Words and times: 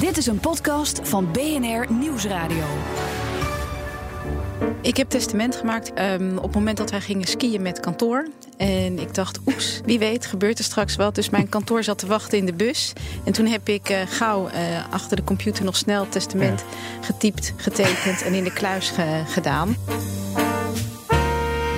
Dit 0.00 0.16
is 0.16 0.26
een 0.26 0.40
podcast 0.40 1.00
van 1.02 1.32
BNR 1.32 1.92
Nieuwsradio. 1.92 2.64
Ik 4.80 4.96
heb 4.96 5.08
testament 5.08 5.56
gemaakt 5.56 5.92
um, 6.00 6.36
op 6.36 6.42
het 6.42 6.54
moment 6.54 6.76
dat 6.76 6.90
wij 6.90 7.00
gingen 7.00 7.26
skiën 7.26 7.62
met 7.62 7.80
kantoor. 7.80 8.28
En 8.56 8.98
ik 8.98 9.14
dacht, 9.14 9.38
oeps, 9.46 9.80
wie 9.84 9.98
weet 9.98 10.26
gebeurt 10.26 10.58
er 10.58 10.64
straks 10.64 10.96
wat. 10.96 11.14
Dus 11.14 11.30
mijn 11.30 11.48
kantoor 11.48 11.82
zat 11.82 11.98
te 11.98 12.06
wachten 12.06 12.38
in 12.38 12.46
de 12.46 12.52
bus. 12.52 12.92
En 13.24 13.32
toen 13.32 13.46
heb 13.46 13.68
ik 13.68 13.90
uh, 13.90 13.98
gauw 14.08 14.48
uh, 14.48 14.52
achter 14.90 15.16
de 15.16 15.24
computer 15.24 15.64
nog 15.64 15.76
snel 15.76 16.08
testament 16.08 16.64
ja. 16.70 17.06
getypt, 17.06 17.52
getekend 17.56 18.22
en 18.22 18.34
in 18.34 18.44
de 18.44 18.52
kluis 18.52 18.90
ge 18.90 19.22
gedaan. 19.26 19.76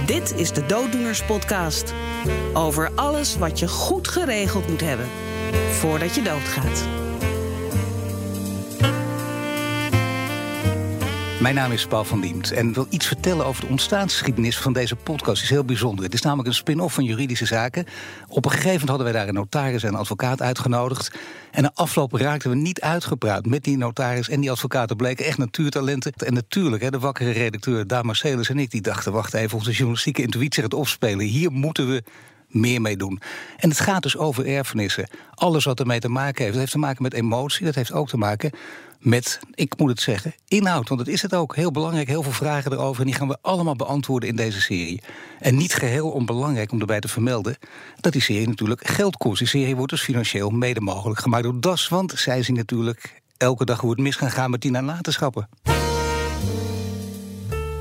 Dit 0.06 0.34
is 0.36 0.52
de 0.52 0.66
Dooddoeners 0.66 1.24
Podcast. 1.24 1.94
Over 2.52 2.90
alles 2.94 3.36
wat 3.36 3.58
je 3.58 3.68
goed 3.68 4.08
geregeld 4.08 4.68
moet 4.68 4.80
hebben 4.80 5.06
voordat 5.70 6.14
je 6.14 6.22
doodgaat. 6.22 7.07
Mijn 11.40 11.54
naam 11.54 11.72
is 11.72 11.86
Paul 11.86 12.04
van 12.04 12.20
Diemt 12.20 12.52
en 12.52 12.72
wil 12.72 12.86
iets 12.90 13.06
vertellen 13.06 13.46
over 13.46 13.64
de 13.64 13.70
ontstaansgeschiedenis 13.70 14.58
van 14.58 14.72
deze 14.72 14.96
podcast. 14.96 15.36
Het 15.36 15.42
is 15.42 15.50
heel 15.50 15.64
bijzonder. 15.64 16.04
Het 16.04 16.14
is 16.14 16.22
namelijk 16.22 16.48
een 16.48 16.54
spin-off 16.54 16.94
van 16.94 17.04
juridische 17.04 17.46
zaken. 17.46 17.86
Op 18.28 18.44
een 18.44 18.50
gegeven 18.50 18.70
moment 18.70 18.88
hadden 18.88 19.06
wij 19.06 19.16
daar 19.16 19.28
een 19.28 19.34
notaris 19.34 19.82
en 19.82 19.88
een 19.88 19.98
advocaat 19.98 20.42
uitgenodigd. 20.42 21.18
En 21.50 21.62
na 21.62 21.70
afloop 21.74 22.12
raakten 22.12 22.50
we 22.50 22.56
niet 22.56 22.80
uitgepraat 22.80 23.46
met 23.46 23.64
die 23.64 23.76
notaris 23.76 24.28
en 24.28 24.40
die 24.40 24.50
advocaten 24.50 24.96
bleken 24.96 25.24
echt 25.24 25.38
natuurtalenten. 25.38 26.12
En 26.12 26.34
natuurlijk, 26.34 26.82
hè, 26.82 26.90
de 26.90 26.98
wakkere 26.98 27.30
redacteur 27.30 27.86
Daan 27.86 28.06
Marcelis 28.06 28.48
en 28.48 28.58
ik, 28.58 28.70
die 28.70 28.82
dachten: 28.82 29.12
wacht 29.12 29.34
even, 29.34 29.58
onze 29.58 29.72
journalistieke 29.72 30.22
intuïtie 30.22 30.62
gaat 30.62 30.74
opspelen. 30.74 31.26
Hier 31.26 31.52
moeten 31.52 31.88
we 31.88 32.02
meer 32.48 32.80
mee 32.80 32.96
doen. 32.96 33.20
En 33.56 33.68
het 33.68 33.80
gaat 33.80 34.02
dus 34.02 34.16
over 34.16 34.46
erfenissen. 34.46 35.08
Alles 35.34 35.64
wat 35.64 35.80
ermee 35.80 36.00
te 36.00 36.08
maken 36.08 36.38
heeft. 36.38 36.50
Dat 36.50 36.60
heeft 36.60 36.72
te 36.72 36.78
maken 36.78 37.02
met 37.02 37.14
emotie. 37.14 37.64
Dat 37.64 37.74
heeft 37.74 37.92
ook 37.92 38.08
te 38.08 38.16
maken 38.16 38.50
met, 38.98 39.40
ik 39.54 39.78
moet 39.78 39.90
het 39.90 40.00
zeggen, 40.00 40.34
inhoud. 40.48 40.88
Want 40.88 41.04
dat 41.04 41.14
is 41.14 41.22
het 41.22 41.34
ook. 41.34 41.56
Heel 41.56 41.70
belangrijk, 41.70 42.08
heel 42.08 42.22
veel 42.22 42.32
vragen 42.32 42.72
erover. 42.72 43.00
En 43.00 43.06
die 43.06 43.16
gaan 43.16 43.28
we 43.28 43.38
allemaal 43.40 43.76
beantwoorden 43.76 44.28
in 44.28 44.36
deze 44.36 44.60
serie. 44.60 45.02
En 45.38 45.56
niet 45.56 45.74
geheel 45.74 46.10
onbelangrijk 46.10 46.72
om 46.72 46.80
erbij 46.80 47.00
te 47.00 47.08
vermelden... 47.08 47.56
dat 48.00 48.12
die 48.12 48.22
serie 48.22 48.48
natuurlijk 48.48 48.86
geld 48.86 49.16
kost. 49.16 49.38
Die 49.38 49.48
serie 49.48 49.76
wordt 49.76 49.92
dus 49.92 50.02
financieel 50.02 50.50
mede 50.50 50.80
mogelijk 50.80 51.20
gemaakt 51.20 51.44
door 51.44 51.60
DAS. 51.60 51.88
Want 51.88 52.12
zij 52.16 52.42
zien 52.42 52.56
natuurlijk 52.56 53.22
elke 53.36 53.64
dag 53.64 53.80
hoe 53.80 53.90
het 53.90 54.00
mis 54.00 54.16
kan 54.16 54.30
gaan 54.30 54.50
met 54.50 54.60
die 54.60 54.70
nalatenschappen. 54.70 55.48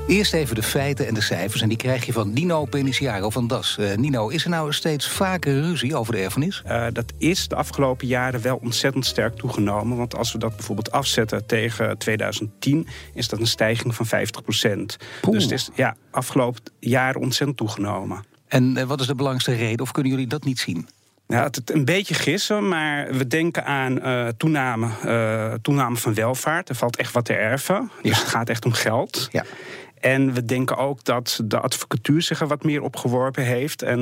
Eerst 0.08 0.32
even 0.32 0.54
de 0.54 0.62
feiten 0.62 1.06
en 1.06 1.14
de 1.14 1.20
cijfers. 1.20 1.62
En 1.62 1.68
die 1.68 1.78
krijg 1.78 2.06
je 2.06 2.12
van 2.12 2.32
Nino 2.32 2.64
Peniciaro 2.64 3.30
van 3.30 3.46
DAS. 3.46 3.76
Uh, 3.80 3.94
Nino, 3.94 4.28
is 4.28 4.44
er 4.44 4.50
nou 4.50 4.72
steeds 4.72 5.08
vaker 5.08 5.60
ruzie 5.60 5.96
over 5.96 6.12
de 6.12 6.18
erfenis? 6.18 6.62
Uh, 6.66 6.86
dat 6.92 7.12
is 7.18 7.48
de 7.48 7.54
afgelopen 7.54 8.06
jaren 8.06 8.42
wel 8.42 8.58
ontzettend 8.62 9.06
sterk 9.06 9.36
toegenomen. 9.36 9.96
Want 9.96 10.16
als 10.16 10.32
we 10.32 10.38
dat 10.38 10.56
bijvoorbeeld 10.56 10.92
afzetten 10.92 11.46
tegen 11.46 11.98
2010... 11.98 12.86
is 13.14 13.28
dat 13.28 13.40
een 13.40 13.46
stijging 13.46 13.94
van 13.94 14.06
50 14.06 14.42
procent. 14.42 14.96
Dus 15.30 15.42
het 15.42 15.52
is 15.52 15.70
ja, 15.74 15.96
afgelopen 16.10 16.62
jaren 16.78 17.20
ontzettend 17.20 17.58
toegenomen. 17.58 18.24
En 18.46 18.76
uh, 18.78 18.82
wat 18.82 19.00
is 19.00 19.06
de 19.06 19.14
belangrijkste 19.14 19.64
reden? 19.64 19.80
Of 19.80 19.92
kunnen 19.92 20.12
jullie 20.12 20.26
dat 20.26 20.44
niet 20.44 20.58
zien? 20.58 20.88
Ja, 21.26 21.42
het 21.42 21.70
een 21.70 21.84
beetje 21.84 22.14
gissen, 22.14 22.68
maar 22.68 23.12
we 23.12 23.26
denken 23.26 23.64
aan 23.64 24.06
uh, 24.06 24.28
toename, 24.36 24.88
uh, 25.04 25.52
toename 25.62 25.96
van 25.96 26.14
welvaart. 26.14 26.68
Er 26.68 26.74
valt 26.74 26.96
echt 26.96 27.12
wat 27.12 27.24
te 27.24 27.34
erven. 27.34 27.90
Dus 28.02 28.12
ja. 28.12 28.18
het 28.18 28.28
gaat 28.28 28.48
echt 28.48 28.64
om 28.64 28.72
geld. 28.72 29.28
Ja. 29.30 29.44
En 30.00 30.32
we 30.32 30.44
denken 30.44 30.76
ook 30.76 31.04
dat 31.04 31.40
de 31.44 31.58
advocatuur 31.58 32.22
zich 32.22 32.40
er 32.40 32.46
wat 32.46 32.64
meer 32.64 32.82
op 32.82 32.96
geworpen 32.96 33.44
heeft. 33.44 33.82
En 33.82 34.00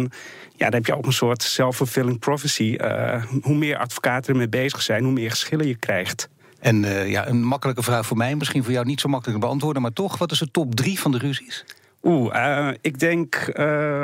ja, 0.56 0.64
dan 0.64 0.72
heb 0.72 0.86
je 0.86 0.96
ook 0.96 1.06
een 1.06 1.12
soort 1.12 1.42
self-fulfilling 1.42 2.18
prophecy. 2.18 2.76
Uh, 2.80 3.24
hoe 3.42 3.54
meer 3.54 3.76
advocaten 3.76 4.32
ermee 4.32 4.48
bezig 4.48 4.82
zijn, 4.82 5.04
hoe 5.04 5.12
meer 5.12 5.30
geschillen 5.30 5.66
je 5.66 5.76
krijgt. 5.76 6.28
En 6.60 6.82
uh, 6.82 7.10
ja, 7.10 7.28
een 7.28 7.44
makkelijke 7.44 7.82
vraag 7.82 8.06
voor 8.06 8.16
mij, 8.16 8.34
misschien 8.34 8.64
voor 8.64 8.72
jou 8.72 8.86
niet 8.86 9.00
zo 9.00 9.08
makkelijk 9.08 9.38
te 9.38 9.46
beantwoorden, 9.46 9.82
maar 9.82 9.92
toch, 9.92 10.18
wat 10.18 10.32
is 10.32 10.38
de 10.38 10.50
top 10.50 10.74
drie 10.74 11.00
van 11.00 11.12
de 11.12 11.18
ruzies? 11.18 11.64
Oeh, 12.02 12.34
uh, 12.34 12.68
ik 12.80 12.98
denk 12.98 13.52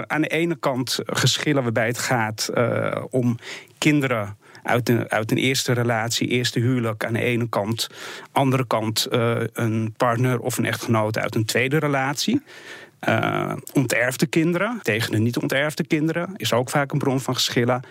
aan 0.06 0.22
de 0.22 0.28
ene 0.28 0.56
kant 0.56 0.98
geschillen 1.06 1.62
waarbij 1.62 1.86
het 1.86 1.98
gaat 1.98 2.50
om 3.10 3.38
kinderen 3.78 4.36
uit 4.62 4.88
een, 5.30 5.36
eerste 5.36 5.72
relatie, 5.72 6.28
eerste 6.28 6.60
huwelijk 6.60 7.04
aan 7.04 7.12
de 7.12 7.22
ene 7.22 7.48
kant. 7.48 7.88
Andere 8.32 8.66
kant 8.66 9.06
uh, 9.10 9.40
een 9.52 9.94
partner 9.96 10.40
of 10.40 10.58
een 10.58 10.66
echtgenoot 10.66 11.18
uit 11.18 11.34
een 11.34 11.44
tweede 11.44 11.78
relatie. 11.78 12.42
Uh, 13.08 13.52
onterfde 13.72 14.26
kinderen 14.26 14.78
tegen 14.82 15.10
de 15.10 15.18
niet 15.18 15.36
onterfde 15.36 15.86
kinderen 15.86 16.32
is 16.36 16.52
ook 16.52 16.70
vaak 16.70 16.92
een 16.92 16.98
bron 16.98 17.20
van 17.20 17.34
geschillen. 17.34 17.82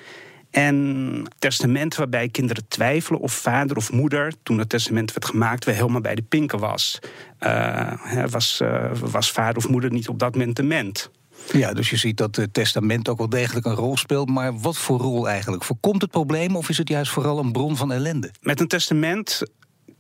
En 0.51 1.25
testament 1.39 1.95
waarbij 1.95 2.29
kinderen 2.29 2.63
twijfelen 2.67 3.19
of 3.19 3.33
vader 3.33 3.77
of 3.77 3.91
moeder, 3.91 4.33
toen 4.43 4.57
het 4.57 4.69
testament 4.69 5.13
werd 5.13 5.25
gemaakt, 5.25 5.65
weer 5.65 5.75
helemaal 5.75 6.01
bij 6.01 6.15
de 6.15 6.21
pinken 6.21 6.59
was. 6.59 6.99
Uh, 7.39 8.25
was, 8.29 8.61
was 8.93 9.31
vader 9.31 9.57
of 9.57 9.69
moeder 9.69 9.91
niet 9.91 10.07
op 10.07 10.19
dat 10.19 10.35
moment 10.35 10.55
de 10.55 10.63
ment. 10.63 11.11
Ja, 11.51 11.73
dus 11.73 11.89
je 11.89 11.97
ziet 11.97 12.17
dat 12.17 12.35
het 12.35 12.53
testament 12.53 13.09
ook 13.09 13.17
wel 13.17 13.29
degelijk 13.29 13.65
een 13.65 13.75
rol 13.75 13.97
speelt. 13.97 14.29
Maar 14.29 14.59
wat 14.59 14.77
voor 14.77 14.99
rol 14.99 15.29
eigenlijk? 15.29 15.63
Voorkomt 15.63 16.01
het 16.01 16.11
probleem 16.11 16.55
of 16.55 16.69
is 16.69 16.77
het 16.77 16.89
juist 16.89 17.11
vooral 17.11 17.39
een 17.39 17.51
bron 17.51 17.77
van 17.77 17.91
ellende? 17.91 18.31
Met 18.41 18.59
een 18.59 18.67
testament 18.67 19.41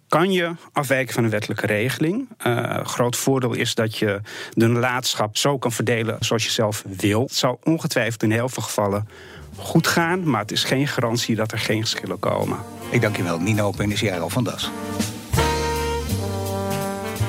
kan 0.07 0.31
je 0.31 0.51
afwijken 0.71 1.13
van 1.13 1.23
een 1.23 1.29
wettelijke 1.29 1.65
regeling. 1.65 2.27
Uh, 2.47 2.85
groot 2.85 3.15
voordeel 3.15 3.53
is 3.53 3.75
dat 3.75 3.97
je 3.97 4.21
de 4.53 4.67
nalatenschap 4.67 5.37
zo 5.37 5.57
kan 5.57 5.71
verdelen 5.71 6.17
zoals 6.19 6.43
je 6.43 6.51
zelf 6.51 6.83
wil. 6.97 7.21
Het 7.21 7.35
zal 7.35 7.59
ongetwijfeld 7.63 8.23
in 8.23 8.31
heel 8.31 8.49
veel 8.49 8.63
gevallen 8.63 9.07
goed 9.57 9.87
gaan, 9.87 10.29
maar 10.29 10.41
het 10.41 10.51
is 10.51 10.63
geen 10.63 10.87
garantie 10.87 11.35
dat 11.35 11.51
er 11.51 11.59
geen 11.59 11.81
geschillen 11.81 12.19
komen. 12.19 12.57
Ik 12.89 13.01
dank 13.01 13.17
je 13.17 13.23
wel, 13.23 13.39
Nino 13.39 13.71
Penisiero 13.71 14.29
van 14.29 14.43
Das. 14.43 14.71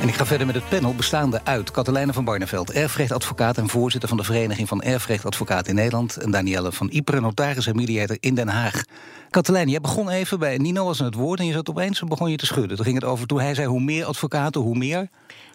En 0.03 0.09
ik 0.09 0.15
ga 0.15 0.27
verder 0.27 0.47
met 0.47 0.55
het 0.55 0.69
panel 0.69 0.95
bestaande 0.95 1.41
uit 1.45 1.71
Katelijne 1.71 2.13
van 2.13 2.25
Barneveld, 2.25 2.71
erfrechtadvocaat 2.71 3.59
en 3.59 3.69
voorzitter 3.69 4.09
van 4.09 4.19
de 4.19 4.25
Vereniging 4.25 4.69
van 4.69 4.83
Erfrechtadvocaten 4.83 5.69
in 5.69 5.75
Nederland, 5.75 6.17
en 6.17 6.31
Danielle 6.31 6.73
van 6.73 6.91
Iperen, 6.91 7.23
notaris 7.23 7.67
en 7.67 7.77
mediator 7.77 8.17
in 8.21 8.35
Den 8.35 8.49
Haag. 8.49 8.83
Katelijne, 9.31 9.71
jij 9.71 9.81
begon 9.81 10.09
even 10.09 10.39
bij 10.39 10.59
Nino 10.59 10.87
als 10.87 10.99
het 10.99 11.15
woord 11.15 11.41
en 11.41 11.47
je 11.47 11.53
zat 11.53 11.71
opeens 11.71 12.01
begon 12.01 12.31
je 12.31 12.37
te 12.37 12.47
schudden. 12.47 12.77
Toen 12.77 12.85
ging 12.85 13.01
het 13.01 13.09
over 13.09 13.27
toen 13.27 13.41
hij 13.41 13.55
zei 13.55 13.67
hoe 13.67 13.81
meer 13.81 14.05
advocaten, 14.05 14.61
hoe 14.61 14.77
meer. 14.77 15.09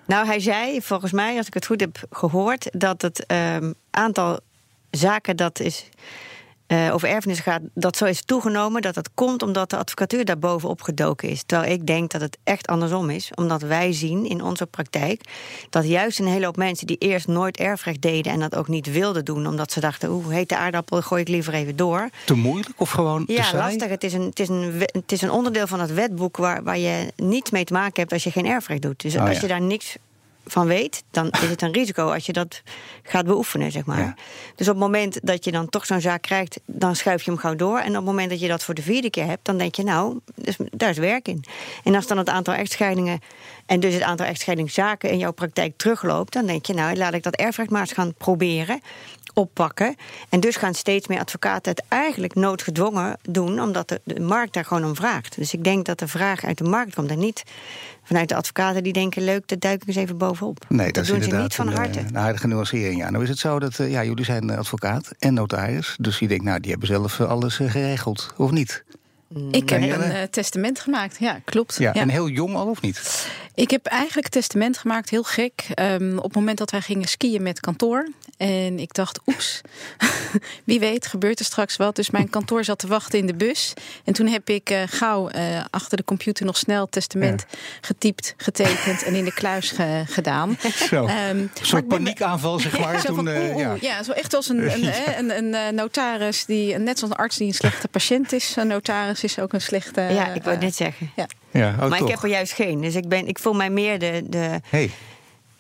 Nou, 0.06 0.26
hij 0.26 0.40
zei 0.40 0.82
volgens 0.82 1.12
mij, 1.12 1.38
als 1.38 1.48
ik 1.48 1.54
het 1.54 1.66
goed 1.66 1.80
heb 1.80 1.98
gehoord, 2.10 2.70
dat 2.72 3.02
het 3.02 3.26
um, 3.62 3.74
aantal 3.90 4.40
zaken 4.92 5.36
dat 5.36 5.60
is 5.60 5.90
uh, 6.68 6.94
over 6.94 7.10
erfenis 7.10 7.40
gaat, 7.40 7.62
dat 7.74 7.98
zo 7.98 8.06
is 8.06 8.24
toegenomen, 8.26 8.82
dat 8.82 8.94
dat 8.94 9.10
komt 9.14 9.44
omdat 9.44 9.70
de 9.70 9.78
advocatuur 9.78 10.26
daar 10.26 10.40
bovenop 10.40 10.82
gedoken 10.82 11.30
is. 11.30 11.44
Terwijl 11.46 11.72
ik 11.72 11.86
denk 11.86 12.12
dat 12.12 12.22
het 12.22 12.38
echt 12.44 12.68
andersom 12.68 13.10
is, 13.10 13.32
omdat 13.36 13.62
wij 13.62 13.94
zien 13.94 14.26
in 14.26 14.42
onze 14.44 14.66
praktijk 14.66 15.22
dat 15.70 15.88
juist 15.88 16.20
een 16.20 16.28
hele 16.28 16.46
hoop 16.46 16.58
mensen 16.58 16.88
die 16.88 16.98
eerst 16.98 17.28
nooit 17.28 17.58
erfrecht 17.58 18.02
deden 18.02 18.32
en 18.32 18.40
dat 18.40 18.56
ook 18.56 18.68
niet 18.68 18.92
wilden 18.92 19.26
doen, 19.26 19.48
omdat 19.48 19.72
ze 19.72 19.80
dachten, 19.80 20.10
hoe 20.10 20.34
heet 20.34 20.50
de 20.50 20.58
aardappel, 20.58 21.02
gooi 21.02 21.22
ik 21.22 21.28
liever 21.28 21.54
even 21.54 21.76
door. 21.76 22.10
Te 22.26 22.34
moeilijk 22.36 22.74
of 22.78 22.90
gewoon 22.90 23.24
ja, 23.28 23.50
te 23.50 23.58
lastig. 23.58 23.90
Het 23.90 24.04
is, 24.04 24.14
een, 24.14 24.22
het, 24.22 24.40
is 24.40 24.50
een, 24.50 24.86
het 24.92 25.12
is 25.12 25.22
een 25.22 25.32
onderdeel 25.32 25.68
van 25.68 25.80
het 25.80 25.94
wetboek 25.94 26.38
waar, 26.38 26.64
waar 26.64 26.78
je 26.78 27.12
niets 27.16 27.52
mee 27.52 27.64
te 27.64 27.74
maken 27.74 28.02
hebt 28.02 28.14
als 28.14 28.24
je 28.24 28.32
geen 28.32 28.46
erfrecht 28.46 28.82
doet. 28.82 29.02
Dus 29.02 29.16
Oh, 29.16 29.22
als 29.22 29.36
ja. 29.36 29.42
je 29.42 29.48
daar 29.48 29.62
niks 29.62 29.98
van 30.48 30.68
weet, 30.68 31.04
dan 31.12 31.30
is 31.30 31.50
het 31.50 31.62
een 31.62 31.72
risico 31.72 32.12
als 32.12 32.26
je 32.26 32.34
dat 32.34 32.62
gaat 33.04 33.26
beoefenen, 33.26 33.72
zeg 33.72 33.86
maar. 33.86 34.00
Ja. 34.00 34.16
Dus 34.56 34.68
op 34.68 34.74
het 34.74 34.84
moment 34.84 35.20
dat 35.24 35.46
je 35.46 35.52
dan 35.52 35.70
toch 35.70 35.86
zo'n 35.86 36.02
zaak 36.02 36.22
krijgt, 36.22 36.60
dan 36.66 36.96
schuif 36.96 37.24
je 37.24 37.32
hem 37.32 37.40
gauw 37.40 37.56
door. 37.56 37.78
En 37.78 37.90
op 37.90 37.96
het 37.96 38.06
moment 38.06 38.30
dat 38.30 38.40
je 38.40 38.48
dat 38.48 38.64
voor 38.64 38.74
de 38.74 38.82
vierde 38.82 39.10
keer 39.10 39.26
hebt, 39.26 39.46
dan 39.46 39.58
denk 39.58 39.76
je, 39.76 39.84
nou, 39.84 40.20
dus, 40.36 40.56
daar 40.72 40.90
is 40.90 40.98
werk 40.98 41.28
in. 41.28 41.44
En 41.84 41.96
als 41.96 42.08
dan 42.08 42.18
het 42.18 42.30
aantal 42.30 42.54
echtscheidingen 42.54 43.20
en 43.68 43.80
dus 43.80 43.94
het 43.94 44.04
aantal 44.04 44.26
echtscheidingszaken 44.26 45.10
in 45.10 45.18
jouw 45.18 45.32
praktijk 45.32 45.74
terugloopt, 45.78 46.34
dan 46.34 46.46
denk 46.46 46.66
je, 46.66 46.74
nou, 46.74 46.96
laat 46.96 47.14
ik 47.14 47.24
dat 47.24 47.36
erfrecht 47.36 47.70
maar 47.70 47.82
eens 47.82 47.92
gaan 47.92 48.14
proberen 48.18 48.80
oppakken. 49.34 49.96
En 50.30 50.40
dus 50.40 50.56
gaan 50.56 50.74
steeds 50.74 51.08
meer 51.08 51.20
advocaten 51.20 51.72
het 51.72 51.84
eigenlijk 51.88 52.36
noodgedwongen 52.36 53.18
doen, 53.22 53.62
omdat 53.62 53.90
de, 53.90 54.02
de 54.04 54.20
markt 54.20 54.54
daar 54.54 54.66
gewoon 54.66 54.86
om 54.86 54.96
vraagt. 54.96 55.36
Dus 55.36 55.54
ik 55.54 55.64
denk 55.64 55.86
dat 55.86 56.00
de 56.00 56.08
vraag 56.08 56.46
uit 56.46 56.58
de 56.58 56.64
markt 56.64 56.96
komt 56.96 57.10
en 57.10 57.20
niet 57.20 57.44
vanuit 58.04 58.30
de 58.30 58.36
advocaten 58.36 58.84
die 58.84 58.94
denken, 58.94 59.24
leuk, 59.24 59.48
daar 59.48 59.60
duik 59.60 59.82
ik 59.82 59.88
eens 59.88 59.98
even 59.98 60.18
bovenop. 60.18 60.66
Nee, 60.70 60.86
dat, 60.86 60.94
dat 60.94 61.04
is 61.04 61.10
doen 61.10 61.18
ze 61.18 61.24
inderdaad 61.24 61.48
niet 61.48 61.56
van 61.56 61.68
een, 61.68 61.76
harte. 61.76 62.00
eh, 62.00 62.06
een 62.06 62.18
aardige 62.18 62.48
nuancering. 62.48 62.98
Ja. 62.98 63.10
Nou 63.10 63.24
is 63.24 63.30
het 63.30 63.40
zo 63.40 63.60
dat 63.60 63.80
eh, 63.80 63.92
ja, 63.92 64.04
jullie 64.04 64.26
zijn 64.26 64.50
eh, 64.50 64.58
advocaat 64.58 65.12
en 65.20 65.34
notaris. 65.34 65.96
Dus 66.00 66.20
je 66.20 66.28
denkt, 66.28 66.44
nou, 66.44 66.60
die 66.60 66.70
hebben 66.72 66.88
zelf 66.88 67.22
alles 67.22 67.56
geregeld, 67.56 68.34
of 68.38 68.52
niet? 68.52 68.84
Ik 69.52 69.70
heb 69.70 69.82
een 69.82 70.02
eh, 70.02 70.24
testament 70.24 70.80
gemaakt, 70.80 71.18
ja, 71.20 71.40
klopt. 71.46 71.78
Ja, 71.78 71.94
En 71.94 72.10
heel 72.10 72.30
jong 72.30 72.56
al, 72.56 72.68
of 72.68 72.82
niet? 72.82 73.28
Ik 73.56 73.70
heb 73.72 73.86
eigenlijk 73.86 74.28
testament 74.28 74.78
gemaakt, 74.78 75.10
heel 75.10 75.24
gek. 75.24 75.66
ehm, 75.74 76.18
op 76.18 76.24
het 76.24 76.36
moment 76.36 76.58
dat 76.58 76.72
wij 76.72 76.82
gingen 76.82 77.08
skiën 77.08 77.42
met 77.44 77.60
kantoor. 77.60 78.08
En 78.38 78.80
ik 78.80 78.94
dacht, 78.94 79.20
oeps, 79.26 79.62
wie 80.64 80.80
weet 80.80 81.08
gebeurt 81.08 81.40
er 81.40 81.46
straks 81.46 81.78
wat. 81.78 81.96
Dus 81.96 82.10
mijn 82.10 82.30
kantoor 82.30 82.64
zat 82.64 82.80
te 82.80 82.88
wachten 82.88 83.20
in 83.20 83.26
de 83.28 83.36
bus. 83.36 83.74
En 84.04 84.14
toen 84.14 84.28
heb 84.28 84.50
ik 84.50 84.70
uh, 84.70 84.82
gauw 84.86 85.32
uh, 85.32 85.66
achter 85.70 85.98
de 85.98 86.04
computer 86.04 86.46
nog 86.46 86.58
snel 86.58 86.88
testament 86.90 87.46
ja. 87.50 87.58
getypt, 87.82 88.34
getekend 88.38 89.04
en 89.04 89.16
in 89.16 89.24
de 89.24 89.34
kluis 89.34 89.72
ge 89.72 90.04
gedaan. 90.06 90.58
Zo, 90.90 91.04
um, 91.04 91.10
een 91.10 91.50
soort 91.62 91.88
paniekaanval, 91.88 92.60
zeg 92.68 92.80
maar. 92.80 92.94
Ja, 92.94 93.02
toen, 93.02 93.16
van, 93.16 93.28
uh, 93.28 93.58
ja. 93.58 93.76
ja, 93.82 94.04
zo 94.04 94.12
echt 94.12 94.34
als 94.34 94.50
een, 94.50 94.74
een, 94.74 95.38
een, 95.38 95.54
een, 95.54 95.76
notaris, 95.76 96.46
die, 96.46 96.78
net 96.78 97.00
zoals 97.00 97.14
een 97.14 97.20
arts 97.20 97.38
die 97.38 97.48
een 97.48 97.54
slechte 97.54 97.88
patiënt 97.88 98.34
is. 98.34 98.56
Een 98.56 98.68
notaris 98.68 99.24
is 99.24 99.40
ook 99.40 99.54
een 99.54 99.62
slechte... 99.62 100.02
Ja, 100.02 100.34
ik 100.34 100.44
wou 100.44 100.58
net 100.58 100.76
zeggen. 100.76 101.12
Ja. 101.16 101.28
Ja, 101.52 101.72
ook 101.72 101.90
maar 101.90 102.00
toch. 102.00 102.08
ik 102.08 102.14
heb 102.14 102.24
er 102.24 102.30
juist 102.30 102.54
geen. 102.54 102.82
Dus 102.82 102.96
ik, 102.96 103.08
ben, 103.08 103.28
ik 103.28 103.40
voel 103.40 103.54
mij 103.54 103.70
meer 103.70 104.00
de, 104.00 104.24
de, 104.28 104.60
Hey, 104.70 104.92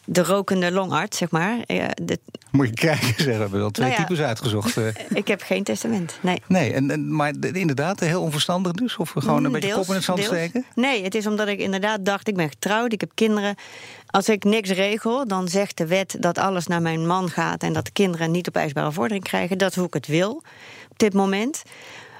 de 0.09 0.23
rokende 0.23 0.71
longarts, 0.71 1.17
zeg 1.17 1.31
maar. 1.31 1.57
Ja, 1.65 1.87
de, 2.01 2.19
moet 2.51 2.67
je 2.67 2.73
kijken, 2.73 3.07
zeg. 3.23 3.25
We 3.25 3.31
hebben 3.31 3.71
twee 3.71 3.87
Nou 3.87 3.99
ja. 4.01 4.05
types 4.07 4.23
uitgezocht. 4.25 4.77
eh. 4.77 4.83
ik 5.21 5.27
heb 5.27 5.41
geen 5.41 5.63
testament, 5.63 6.17
nee. 6.21 6.41
nee, 6.47 6.73
en, 6.73 6.91
en, 6.91 7.15
maar 7.15 7.33
de- 7.39 7.51
inderdaad, 7.51 7.99
heel 7.99 8.21
onverstandig 8.21 8.71
dus? 8.71 8.97
Of 8.97 9.09
gewoon 9.17 9.43
een 9.43 9.51
beetje 9.51 9.67
Deels, 9.67 9.79
kop 9.79 9.87
in 9.89 9.95
het 9.95 10.03
zand 10.03 10.17
deels. 10.17 10.29
steken? 10.29 10.65
Nee, 10.75 11.03
het 11.03 11.15
is 11.15 11.27
omdat 11.27 11.47
ik 11.47 11.59
inderdaad 11.59 12.05
dacht, 12.05 12.27
ik 12.27 12.35
ben 12.35 12.49
getrouwd, 12.49 12.93
ik 12.93 12.99
heb 13.01 13.11
kinderen. 13.13 13.55
Als 14.07 14.29
ik 14.29 14.43
niks 14.43 14.69
regel, 14.69 15.27
dan 15.27 15.47
zegt 15.47 15.77
de 15.77 15.87
wet 15.87 16.15
dat 16.19 16.37
alles 16.37 16.67
naar 16.67 16.81
mijn 16.81 17.07
man 17.07 17.29
gaat... 17.29 17.63
en 17.63 17.73
dat 17.73 17.85
de 17.85 17.91
kinderen 17.91 18.31
niet 18.31 18.47
op 18.47 18.55
eisbare 18.55 18.91
vordering 18.91 19.23
krijgen. 19.23 19.57
Dat 19.57 19.69
is 19.69 19.75
hoe 19.75 19.87
ik 19.87 19.93
het 19.93 20.07
wil 20.07 20.31
op 20.89 20.99
dit 20.99 21.13
moment. 21.13 21.61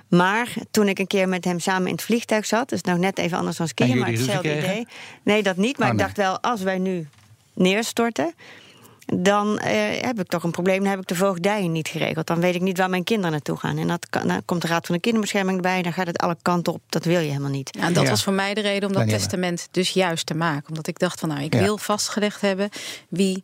Maar 0.08 0.54
toen 0.72 0.88
ik 0.88 1.00
een 1.00 1.08
keer 1.08 1.30
met 1.30 1.46
hem 1.46 1.60
samen 1.60 1.88
in 1.88 1.94
het 1.94 2.04
vliegtuig 2.04 2.46
zat... 2.46 2.70
dus 2.70 2.82
nog 2.82 2.98
net 2.98 3.18
even 3.18 3.38
anders 3.38 3.58
dan 3.58 3.68
skiën, 3.68 3.98
maar 3.98 4.10
hetzelfde 4.10 4.58
idee. 4.58 4.88
Nee, 5.24 5.44
dat 5.44 5.58
niet, 5.58 5.78
maar 5.78 5.88
Oh, 5.88 5.94
ik 5.94 6.00
dacht 6.00 6.18
wel, 6.18 6.42
als 6.42 6.62
wij 6.62 6.78
nu 6.78 7.08
neerstorten... 7.58 8.34
dan 9.06 9.60
eh, 9.60 10.02
heb 10.02 10.20
ik 10.20 10.28
toch 10.28 10.44
een 10.44 10.52
probleem. 10.52 10.80
Dan 10.80 10.90
heb 10.90 11.00
ik 11.00 11.08
de 11.08 11.16
voogdijen 11.16 11.72
niet 11.72 11.88
geregeld. 11.88 12.28
Dan 12.28 12.40
weet 12.40 12.56
ik 12.56 12.62
niet 12.62 12.78
waar 12.78 12.90
mijn 12.90 13.04
kinderen 13.04 13.32
naartoe 13.32 13.58
gaan. 13.58 13.78
En 13.78 13.88
dat 13.88 14.10
kan, 14.10 14.28
dan 14.28 14.42
komt 14.46 14.62
de 14.62 14.68
Raad 14.68 14.86
van 14.86 14.96
de 14.96 15.02
Kinderbescherming 15.02 15.56
erbij... 15.58 15.82
dan 15.82 15.94
gaat 15.94 16.08
het 16.08 16.18
alle 16.18 16.38
kanten 16.42 16.74
op. 16.74 16.82
Dat 16.90 17.06
wil 17.06 17.20
je 17.20 17.28
helemaal 17.28 17.50
niet. 17.50 17.70
Ja, 17.72 17.82
en 17.86 17.94
dat 17.94 18.04
Ja. 18.04 18.10
was 18.10 18.24
voor 18.24 18.34
mij 18.34 18.54
de 18.54 18.62
reden 18.62 18.90
om 18.90 18.96
dat 18.96 19.10
testament 19.10 19.68
dus 19.72 19.90
juist 19.90 20.26
te 20.26 20.36
maken. 20.36 20.70
Omdat 20.70 20.88
ik 20.88 21.00
dacht 21.00 21.20
van 21.20 21.30
nou, 21.30 21.42
ik 21.42 21.54
Ja. 21.54 21.60
wil 21.62 21.78
vastgelegd 21.78 22.42
hebben 22.42 22.70
wie 23.10 23.44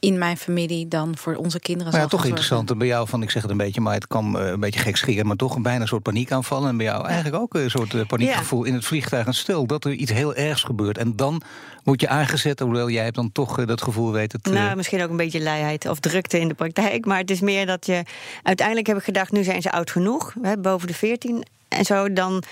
in 0.00 0.18
mijn 0.18 0.36
familie 0.36 0.88
dan 0.88 1.16
voor 1.16 1.34
onze 1.34 1.60
kinderen 1.60 1.92
Maar 1.92 2.00
ja, 2.00 2.06
toch 2.06 2.24
interessant. 2.24 2.70
En 2.70 2.78
bij 2.78 2.86
jou, 2.86 3.08
van, 3.08 3.22
ik 3.22 3.30
zeg 3.30 3.42
het 3.42 3.50
een 3.50 3.56
beetje, 3.56 3.80
maar 3.80 3.94
het 3.94 4.06
kan 4.06 4.38
eh, 4.38 4.46
een 4.46 4.60
beetje 4.60 4.80
gek 4.80 4.96
scheren, 4.96 5.26
maar 5.26 5.36
toch 5.36 5.54
een 5.54 5.62
bijna 5.62 5.86
soort 5.86 6.02
paniekaanval. 6.02 6.66
En 6.66 6.76
bij 6.76 6.86
jou 6.86 7.06
eigenlijk 7.06 7.42
ook 7.42 7.54
een 7.54 7.70
soort 7.70 7.94
eh, 7.94 8.06
paniekgevoel 8.06 8.64
in 8.64 8.74
het 8.74 8.84
vliegtuig. 8.84 9.26
En 9.26 9.34
stel 9.34 9.66
dat 9.66 9.84
er 9.84 9.92
iets 9.92 10.12
heel 10.12 10.34
ergs 10.34 10.62
gebeurt. 10.62 10.98
En 10.98 11.16
dan 11.16 11.42
word 11.84 12.00
je 12.00 12.08
aangezet, 12.08 12.60
hoewel 12.60 12.90
jij 12.90 13.04
hebt 13.04 13.16
dan 13.16 13.32
toch 13.32 13.58
eh, 13.58 13.66
dat 13.66 13.82
gevoel 13.82 14.12
weet 14.12 14.32
het. 14.32 14.46
Nou, 14.46 14.76
misschien 14.76 15.02
ook 15.02 15.10
een 15.10 15.16
beetje 15.16 15.42
luiheid 15.42 15.88
of 15.88 16.00
drukte 16.00 16.40
in 16.40 16.48
de 16.48 16.54
praktijk. 16.54 17.04
Maar 17.06 17.18
het 17.18 17.30
is 17.30 17.40
meer 17.40 17.66
dat 17.66 17.86
je... 17.86 18.02
Uiteindelijk 18.42 18.86
heb 18.86 18.96
ik 18.96 19.04
gedacht, 19.04 19.32
nu 19.32 19.44
zijn 19.44 19.62
ze 19.62 19.70
oud 19.70 19.90
genoeg. 19.90 20.34
Hè, 20.42 20.58
boven 20.58 20.86
de 20.86 20.94
14 20.94 21.46
en 21.68 21.84
zo. 21.84 22.12
Dan 22.12 22.42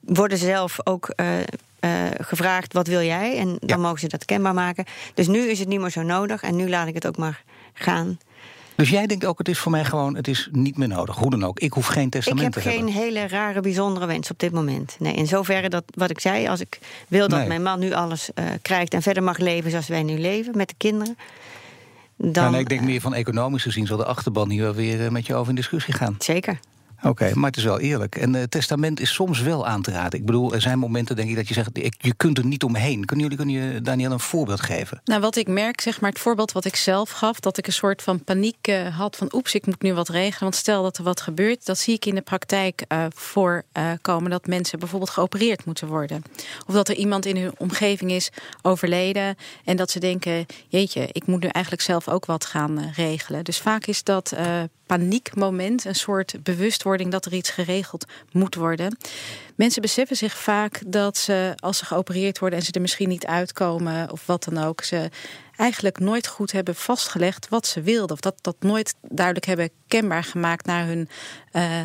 worden 0.00 0.38
ze 0.38 0.44
zelf 0.44 0.78
ook 0.86 1.14
eh, 1.84 1.90
gevraagd, 2.26 2.72
wat 2.72 2.86
wil 2.86 3.00
jij? 3.02 3.38
En 3.38 3.46
dan 3.48 3.58
Ja. 3.66 3.76
mogen 3.76 3.98
ze 3.98 4.08
dat 4.08 4.24
kenbaar 4.24 4.54
maken. 4.54 4.84
Dus 5.14 5.26
nu 5.26 5.38
is 5.50 5.58
het 5.58 5.68
niet 5.68 5.80
meer 5.80 5.90
zo 5.90 6.02
nodig. 6.02 6.42
En 6.42 6.56
nu 6.56 6.68
laat 6.68 6.86
ik 6.86 6.94
het 6.94 7.06
ook 7.06 7.16
maar 7.16 7.42
gaan. 7.72 8.18
Dus 8.76 8.90
jij 8.90 9.06
denkt 9.06 9.24
ook, 9.24 9.38
het 9.38 9.48
is 9.48 9.58
voor 9.58 9.70
mij 9.70 9.84
gewoon, 9.84 10.16
het 10.16 10.28
is 10.28 10.48
niet 10.52 10.76
meer 10.76 10.88
nodig. 10.88 11.16
Hoe 11.16 11.30
dan 11.30 11.44
ook. 11.44 11.58
Ik 11.60 11.72
hoef 11.72 11.86
geen 11.86 12.04
Ik 12.04 12.10
testament 12.10 12.42
heb 12.44 12.52
te 12.52 12.60
geen 12.70 12.72
hebben. 12.84 12.94
hele 12.94 13.28
rare, 13.28 13.60
bijzondere 13.60 14.06
wens 14.06 14.30
op 14.30 14.38
dit 14.38 14.52
moment. 14.52 14.96
Nee, 14.98 15.14
in 15.14 15.26
zoverre 15.26 15.68
dat 15.68 15.84
wat 15.94 16.10
ik 16.10 16.20
zei, 16.20 16.48
als 16.48 16.60
ik 16.60 16.78
wil 17.08 17.28
dat 17.28 17.38
Nee. 17.38 17.48
mijn 17.48 17.62
man 17.62 17.78
nu 17.78 17.92
alles 17.92 18.30
eh, 18.34 18.44
krijgt... 18.62 18.94
en 18.94 19.02
verder 19.02 19.22
mag 19.22 19.38
leven 19.38 19.70
zoals 19.70 19.88
wij 19.88 20.02
nu 20.02 20.18
leven, 20.18 20.56
met 20.56 20.68
de 20.68 20.74
kinderen... 20.78 21.16
Dan, 22.16 22.30
Nou, 22.32 22.50
nee, 22.50 22.60
ik 22.60 22.68
denk 22.68 22.80
meer 22.80 23.00
van 23.00 23.14
economisch 23.14 23.62
gezien 23.62 23.86
zal 23.86 23.96
de 23.96 24.04
achterban 24.04 24.50
hier 24.50 24.62
wel 24.62 24.74
weer 24.74 25.04
eh, 25.04 25.10
met 25.10 25.26
je 25.26 25.34
over 25.34 25.48
in 25.48 25.54
discussie 25.54 25.94
gaan. 25.94 26.14
Zeker. 26.18 26.58
Oké, 27.04 27.30
maar 27.34 27.48
het 27.50 27.56
is 27.58 27.64
wel 27.64 27.80
eerlijk. 27.80 28.16
En 28.16 28.34
het 28.34 28.50
testament 28.50 29.00
is 29.00 29.14
soms 29.14 29.40
wel 29.40 29.66
aan 29.66 29.82
te 29.82 29.90
raden. 29.90 30.18
Ik 30.18 30.26
bedoel, 30.26 30.54
er 30.54 30.60
zijn 30.60 30.78
momenten 30.78 31.16
denk 31.16 31.28
ik 31.30 31.36
dat 31.36 31.48
je 31.48 31.54
zegt, 31.54 31.70
ik- 31.78 31.94
je 31.98 32.14
kunt 32.14 32.38
er 32.38 32.46
niet 32.46 32.64
omheen. 32.64 33.04
Kunnen 33.04 33.24
jullie, 33.28 33.44
kunnen 33.44 33.72
je 33.74 33.80
Daniel 33.80 34.12
een 34.12 34.20
voorbeeld 34.20 34.60
geven? 34.60 35.00
Nou, 35.04 35.20
wat 35.20 35.36
ik 35.36 35.48
merk, 35.48 35.80
zeg 35.80 36.00
maar 36.00 36.10
het 36.10 36.18
voorbeeld 36.18 36.52
wat 36.52 36.64
ik 36.64 36.76
zelf 36.76 37.10
gaf... 37.10 37.40
dat 37.40 37.58
ik 37.58 37.66
een 37.66 37.72
soort 37.72 38.02
van 38.02 38.24
paniek 38.24 38.56
eh, 38.60 38.96
had 38.98 39.16
van... 39.16 39.28
oeps, 39.34 39.54
ik 39.54 39.66
moet 39.66 39.82
nu 39.82 39.94
wat 39.94 40.08
regelen, 40.08 40.40
want 40.40 40.54
stel 40.54 40.82
dat 40.82 40.96
er 40.96 41.04
wat 41.04 41.20
gebeurt... 41.20 41.66
dat 41.66 41.78
zie 41.78 41.94
ik 41.94 42.06
in 42.06 42.14
de 42.14 42.20
praktijk 42.22 42.84
eh, 42.88 43.04
voorkomen 43.14 44.30
dat 44.30 44.46
mensen 44.46 44.78
bijvoorbeeld 44.78 45.10
geopereerd 45.10 45.64
moeten 45.64 45.88
worden. 45.88 46.22
Of 46.66 46.74
dat 46.74 46.88
er 46.88 46.94
iemand 46.94 47.26
in 47.26 47.36
hun 47.36 47.52
omgeving 47.58 48.10
is 48.10 48.30
overleden... 48.62 49.36
en 49.64 49.76
dat 49.76 49.90
ze 49.90 49.98
denken, 50.00 50.46
jeetje, 50.68 51.08
ik 51.12 51.26
moet 51.26 51.40
nu 51.40 51.48
eigenlijk 51.48 51.84
zelf 51.84 52.08
ook 52.08 52.26
wat 52.26 52.44
gaan 52.44 52.78
eh, 52.78 52.92
regelen. 52.94 53.44
Dus 53.44 53.58
vaak 53.58 53.86
is 53.86 54.02
dat 54.02 54.32
eh, 54.32 54.46
paniekmoment 54.86 55.84
een 55.84 55.94
soort 55.94 56.34
bewustwording... 56.42 57.10
dat 57.10 57.24
er 57.24 57.32
iets 57.32 57.50
geregeld 57.50 58.06
moet 58.32 58.54
worden. 58.54 58.96
Mensen 59.54 59.82
beseffen 59.82 60.16
zich 60.16 60.36
vaak 60.36 60.82
dat 60.86 61.16
ze, 61.16 61.52
als 61.56 61.78
ze 61.78 61.84
geopereerd 61.84 62.38
worden 62.38 62.58
en 62.58 62.64
ze 62.64 62.72
er 62.72 62.80
misschien 62.80 63.08
niet 63.08 63.26
uitkomen 63.26 64.10
of 64.10 64.26
wat 64.26 64.44
dan 64.44 64.64
ook, 64.64 64.82
ze 64.82 65.10
eigenlijk 65.56 65.98
nooit 65.98 66.26
goed 66.26 66.52
hebben 66.52 66.74
vastgelegd 66.74 67.48
wat 67.48 67.66
ze 67.66 67.82
wilden. 67.82 68.12
Of 68.12 68.20
dat, 68.20 68.34
dat 68.40 68.56
nooit 68.60 68.94
duidelijk 69.00 69.46
hebben 69.46 69.70
kenbaar 69.88 70.24
gemaakt 70.24 70.66
naar 70.66 70.86
hun 70.86 71.08
eh, 71.52 71.82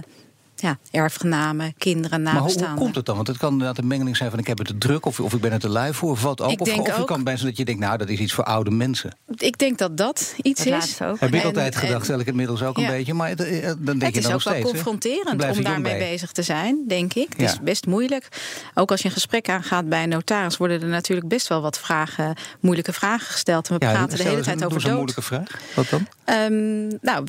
ja, 0.62 0.78
erfgenamen, 0.92 1.74
kinderen, 1.78 2.22
Maar 2.22 2.32
hoe, 2.32 2.42
hoe 2.42 2.50
nabestaanden. 2.50 2.84
komt 2.84 2.96
het 2.96 3.06
dan? 3.06 3.16
Want 3.16 3.28
het 3.28 3.38
kan 3.38 3.52
inderdaad 3.52 3.78
een 3.78 3.88
mengeling 3.88 4.18
zijn 4.18 4.30
van 4.30 4.40
ik 4.40 4.48
heb 4.48 4.58
het 4.58 4.68
te 4.68 4.78
druk 4.78 5.06
of, 5.06 5.20
of 5.20 5.34
ik 5.34 5.42
ben 5.42 5.52
er 5.52 5.60
te 5.60 5.70
lui 5.70 5.94
voor. 5.94 6.12
Of 6.12 6.22
wat 6.22 6.42
ook. 6.42 6.52
Ik 6.52 6.62
of 6.62 6.68
denk 6.68 6.80
of 6.82 6.88
het 6.88 7.00
ook- 7.00 7.08
kan 7.08 7.24
bij 7.24 7.36
zijn 7.36 7.48
dat 7.50 7.58
je 7.58 7.66
denkt, 7.66 7.82
nou 7.82 7.98
dat 7.98 8.10
is 8.10 8.20
iets 8.20 8.34
voor 8.34 8.44
oude 8.44 8.72
mensen. 8.72 9.18
Ik 9.38 9.58
denk 9.58 9.78
dat 9.78 9.98
dat 9.98 10.34
iets 10.42 10.58
Dat 10.64 10.66
is. 10.68 10.72
laatste 10.80 11.06
ook. 11.06 11.20
Heb 11.20 11.34
ik 11.34 11.40
En- 11.42 11.46
altijd 11.46 11.76
gedacht, 11.76 12.00
en- 12.00 12.04
stel 12.04 12.14
ik 12.20 12.20
het 12.26 12.30
inmiddels 12.30 12.64
ook 12.64 12.78
Ja. 12.78 12.84
een 12.84 12.90
beetje. 12.92 13.14
Maar 13.14 13.30
het, 13.30 13.40
eh, 13.42 13.62
dan 13.62 13.76
denk 13.86 14.02
Het 14.02 14.14
je 14.14 14.20
is 14.20 14.26
dan 14.26 14.26
ook 14.26 14.32
nog 14.32 14.32
wel 14.32 14.40
steeds. 14.40 14.54
hè? 14.54 14.58
Je 14.58 14.64
confronterend 14.64 15.38
blijft 15.38 15.58
om 15.58 15.64
er 15.66 15.72
jong 15.72 15.84
daarmee 15.84 16.00
bij. 16.00 16.10
bezig 16.12 16.32
te 16.32 16.42
zijn, 16.42 16.84
denk 16.88 17.14
ik. 17.14 17.28
Het 17.30 17.42
Ja. 17.42 17.46
is 17.48 17.60
best 17.62 17.86
moeilijk. 17.86 18.28
Ook 18.74 18.92
als 18.92 19.02
je 19.02 19.08
een 19.08 19.14
gesprek 19.14 19.50
aangaat 19.50 19.90
bij 19.90 20.04
een 20.04 20.10
notaris, 20.10 20.58
worden 20.58 20.82
er 20.82 20.88
natuurlijk 20.88 21.28
best 21.28 21.48
wel 21.48 21.62
wat 21.62 21.80
vragen, 21.80 22.36
moeilijke 22.60 22.94
vragen 22.94 23.28
gesteld. 23.28 23.70
En 23.70 23.80
we 23.80 23.86
Ja, 23.86 23.92
praten 23.92 24.18
de 24.18 24.24
hele 24.24 24.42
tijd 24.42 24.64
over 24.66 24.78
een 24.78 24.84
dood. 24.84 24.94
moeilijke 24.94 25.22
vraag. 25.22 25.48
Wat 25.76 25.90
dan? 25.90 26.08
Ehm, 26.26 26.88
nou, 27.02 27.26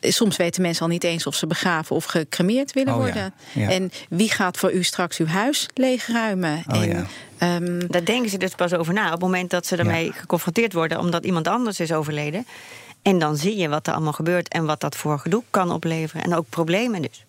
soms 0.00 0.36
weten 0.36 0.62
mensen 0.62 0.82
al 0.82 0.88
niet 0.88 1.04
eens 1.04 1.26
of 1.26 1.34
ze 1.34 1.46
begraven 1.46 1.96
of 1.96 2.04
gecremeerd 2.04 2.65
willen 2.72 2.92
Oh 2.94 2.98
worden. 2.98 3.32
ja. 3.52 3.68
En 3.70 3.90
wie 4.08 4.30
gaat 4.30 4.56
voor 4.56 4.72
u 4.72 4.82
straks 4.82 5.18
uw 5.18 5.26
huis 5.26 5.68
leegruimen? 5.74 6.64
Oh 6.68 6.76
en, 6.82 6.88
ja. 6.88 7.04
ehm, 7.38 7.86
Daar 7.88 8.04
denken 8.04 8.30
ze 8.30 8.38
dus 8.38 8.54
pas 8.54 8.72
over 8.74 8.94
na. 8.94 9.04
Op 9.06 9.10
het 9.12 9.20
moment 9.20 9.50
dat 9.50 9.66
ze 9.66 9.76
ermee 9.76 10.12
geconfronteerd 10.12 10.72
worden 10.72 10.98
omdat 10.98 11.24
iemand 11.24 11.48
anders 11.48 11.80
is 11.80 11.92
overleden. 11.92 12.46
En 13.02 13.18
dan 13.18 13.36
zie 13.36 13.56
je 13.56 13.68
wat 13.68 13.86
er 13.86 13.92
allemaal 13.92 14.12
gebeurt 14.12 14.48
en 14.48 14.64
wat 14.66 14.80
dat 14.80 14.96
voor 14.96 15.18
gedoe 15.18 15.42
kan 15.50 15.70
opleveren. 15.72 16.24
En 16.24 16.34
ook 16.34 16.46
problemen 16.48 17.02
dus. 17.02 17.24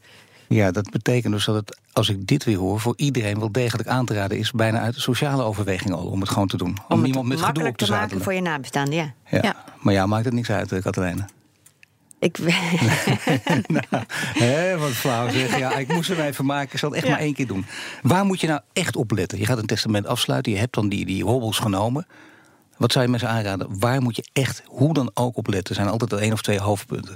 Ja, 0.47 0.71
dat 0.71 0.89
betekent 0.89 1.33
dus 1.33 1.45
dat 1.45 1.55
het, 1.55 1.77
als 1.93 2.09
ik 2.09 2.27
dit 2.27 2.43
weer 2.43 2.57
hoor, 2.57 2.79
voor 2.79 2.93
iedereen 2.97 3.39
wel 3.39 3.51
degelijk 3.51 3.89
aan 3.89 4.05
te 4.05 4.13
raden 4.13 4.37
is, 4.37 4.51
bijna 4.51 4.79
uit 4.79 4.93
de 4.95 5.01
sociale 5.01 5.43
overweging 5.43 5.93
al, 5.93 6.05
om 6.05 6.19
het 6.19 6.29
gewoon 6.29 6.47
te 6.47 6.57
doen. 6.57 6.67
Om, 6.69 6.75
Om 6.87 6.97
het 6.99 7.07
iemand 7.07 7.27
met 7.27 7.41
gedoe 7.41 7.67
op 7.67 7.77
te 7.77 7.85
te 7.85 7.91
maken 7.91 8.03
zadelen. 8.03 8.23
voor 8.23 8.33
je 8.33 8.41
nabestaanden, 8.41 8.93
ja. 8.95 9.13
Ja. 9.29 9.39
Ja. 9.41 9.55
Maar 9.79 9.93
ja, 9.93 10.05
maakt 10.05 10.25
het 10.25 10.33
niks 10.33 10.49
uit, 10.49 10.71
eh, 10.71 10.81
Katelijne. 10.81 11.25
Ik, 12.19 12.37
nou, 13.67 14.03
hè, 14.33 14.77
wat 14.77 14.91
flauw 14.91 15.29
zeg. 15.29 15.57
Ja, 15.57 15.75
ik 15.77 15.87
moest 15.93 16.09
hem 16.09 16.19
even 16.19 16.45
maken. 16.45 16.73
Ik 16.73 16.79
zal 16.79 16.89
het 16.89 16.97
echt 16.97 17.07
Ja. 17.07 17.13
maar 17.13 17.21
één 17.23 17.33
keer 17.33 17.47
doen. 17.47 17.65
Waar 18.01 18.25
moet 18.25 18.41
je 18.41 18.47
nou 18.47 18.61
echt 18.73 18.95
op 18.95 19.11
letten? 19.11 19.37
Je 19.39 19.45
gaat 19.45 19.57
een 19.57 19.65
testament 19.65 20.07
afsluiten. 20.07 20.51
Je 20.51 20.57
hebt 20.57 20.73
dan 20.73 20.89
die, 20.89 21.05
die 21.05 21.23
hobbels 21.23 21.59
genomen. 21.59 22.07
Wat 22.77 22.91
zou 22.91 23.05
je 23.05 23.11
mensen 23.11 23.29
aanraden? 23.29 23.79
Waar 23.79 24.01
moet 24.01 24.15
je 24.15 24.25
echt 24.33 24.63
hoe 24.65 24.93
dan 24.93 25.11
ook 25.13 25.37
op 25.37 25.47
letten? 25.47 25.75
Er 25.75 25.81
zijn 25.81 25.87
altijd 25.93 26.13
één 26.13 26.33
of 26.33 26.41
twee 26.41 26.59
hoofdpunten. 26.59 27.15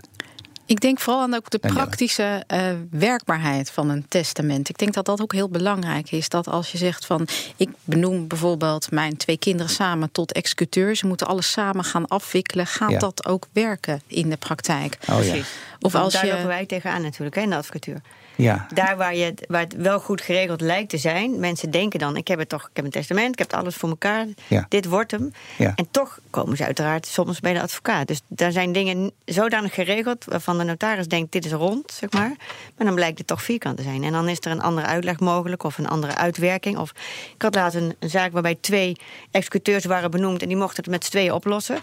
Ik 0.71 0.79
denk 0.81 0.99
vooral 0.99 1.21
aan 1.21 1.33
ook 1.33 1.49
de 1.49 1.59
praktische 1.59 2.43
eh, 2.47 2.63
werkbaarheid 2.91 3.71
van 3.71 3.89
een 3.89 4.05
testament. 4.07 4.69
Ik 4.69 4.77
denk 4.77 4.93
dat 4.93 5.05
dat 5.05 5.21
ook 5.21 5.33
heel 5.33 5.49
belangrijk 5.49 6.11
is. 6.11 6.29
Dat 6.29 6.47
als 6.47 6.71
je 6.71 6.77
zegt 6.77 7.05
van 7.05 7.27
ik 7.55 7.69
benoem 7.83 8.27
bijvoorbeeld 8.27 8.91
mijn 8.91 9.17
twee 9.17 9.37
kinderen 9.37 9.71
samen 9.71 10.11
tot 10.11 10.31
executeur. 10.31 10.95
Ze 10.95 11.07
moeten 11.07 11.27
alles 11.27 11.51
samen 11.51 11.83
gaan 11.83 12.07
afwikkelen. 12.07 12.67
Gaat 12.67 12.91
Ja. 12.91 12.99
dat 12.99 13.25
ook 13.25 13.47
werken 13.51 14.01
in 14.07 14.29
de 14.29 14.37
praktijk? 14.37 14.97
Oh 15.01 15.07
ja. 15.07 15.29
Precies. 15.31 15.47
Of 15.79 15.95
als 15.95 16.13
Daar 16.13 16.25
je- 16.25 16.31
lopen 16.31 16.47
wij 16.47 16.65
tegenaan 16.65 17.01
natuurlijk, 17.01 17.35
hè, 17.35 17.41
in 17.41 17.49
de 17.49 17.55
advocatuur. 17.55 18.01
Ja. 18.41 18.65
Daar 18.73 18.97
waar, 18.97 19.15
je, 19.15 19.33
waar 19.47 19.61
het 19.61 19.75
wel 19.75 19.99
goed 19.99 20.21
geregeld 20.21 20.61
lijkt 20.61 20.89
te 20.89 20.97
zijn. 20.97 21.39
Mensen 21.39 21.71
denken 21.71 21.99
dan, 21.99 22.17
ik 22.17 22.27
heb 22.27 22.39
het 22.39 22.49
toch, 22.49 22.61
ik 22.61 22.69
heb 22.73 22.85
een 22.85 22.91
testament, 22.91 23.31
ik 23.31 23.39
heb 23.39 23.53
alles 23.53 23.75
voor 23.75 23.89
elkaar. 23.89 24.25
Ja. 24.47 24.65
Dit 24.69 24.85
wordt 24.85 25.11
hem. 25.11 25.33
Ja. 25.57 25.73
En 25.75 25.87
toch 25.91 26.19
komen 26.29 26.57
ze 26.57 26.65
uiteraard 26.65 27.05
soms 27.05 27.39
bij 27.39 27.53
de 27.53 27.61
advocaat. 27.61 28.07
Dus 28.07 28.21
daar 28.27 28.51
zijn 28.51 28.71
dingen 28.71 29.11
zodanig 29.25 29.73
geregeld 29.73 30.25
waarvan 30.25 30.57
de 30.57 30.63
notaris 30.63 31.07
denkt, 31.07 31.31
dit 31.31 31.45
is 31.45 31.51
rond, 31.51 31.91
zeg 31.91 32.11
maar. 32.11 32.33
Maar 32.77 32.85
dan 32.85 32.95
blijkt 32.95 33.17
het 33.17 33.27
toch 33.27 33.43
vierkant 33.43 33.77
te 33.77 33.83
zijn. 33.83 34.03
En 34.03 34.11
dan 34.11 34.29
is 34.29 34.37
er 34.39 34.51
een 34.51 34.61
andere 34.61 34.87
uitleg 34.87 35.19
mogelijk 35.19 35.63
of 35.63 35.77
een 35.77 35.87
andere 35.87 36.15
uitwerking. 36.15 36.77
Of, 36.77 36.91
ik 37.35 37.41
had 37.41 37.55
laatst 37.55 37.77
een, 37.77 37.95
een 37.99 38.09
zaak 38.09 38.31
waarbij 38.31 38.57
twee 38.61 38.97
executeurs 39.31 39.85
waren 39.85 40.11
benoemd... 40.11 40.41
en 40.41 40.47
die 40.47 40.57
mochten 40.57 40.83
het 40.83 40.91
met 40.91 41.03
z'n 41.05 41.11
tweeën 41.11 41.33
oplossen. 41.33 41.79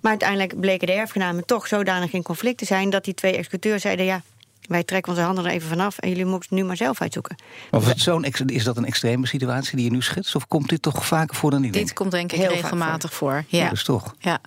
Maar 0.00 0.10
uiteindelijk 0.10 0.60
bleken 0.60 0.86
de 0.86 0.92
erfgenamen 0.92 1.46
toch 1.46 1.66
zodanig 1.66 2.12
in 2.12 2.22
conflict 2.22 2.58
te 2.58 2.64
zijn... 2.64 2.90
dat 2.90 3.04
die 3.04 3.14
twee 3.14 3.36
executeurs 3.36 3.82
zeiden, 3.82 4.04
ja, 4.04 4.22
wij 4.68 4.84
trekken 4.84 5.12
onze 5.12 5.24
handen 5.24 5.44
er 5.44 5.50
even 5.50 5.68
vanaf... 5.68 5.98
en 5.98 6.08
jullie 6.08 6.24
moeten 6.24 6.48
het 6.48 6.58
nu 6.58 6.64
maar 6.64 6.76
zelf 6.76 7.00
uitzoeken. 7.00 7.36
Of 7.70 7.94
is, 7.94 8.02
zo'n 8.02 8.24
dat 8.64 8.76
een 8.76 8.84
extreme 8.84 9.26
situatie 9.26 9.76
die 9.76 9.84
je 9.84 9.90
nu 9.90 10.02
schetst? 10.02 10.34
Of 10.34 10.48
komt 10.48 10.68
dit 10.68 10.82
toch 10.82 11.06
vaker 11.06 11.36
voor 11.36 11.50
dan 11.50 11.64
ik 11.64 11.72
Dit 11.72 11.84
denk? 11.84 11.94
komt 11.94 12.10
denk 12.10 12.32
ik 12.32 12.38
Heel 12.38 12.48
regelmatig 12.48 13.14
voor. 13.14 13.44
Ja. 13.46 13.68
Dus 13.68 13.84
toch. 13.84 14.14
Ja. 14.18 14.40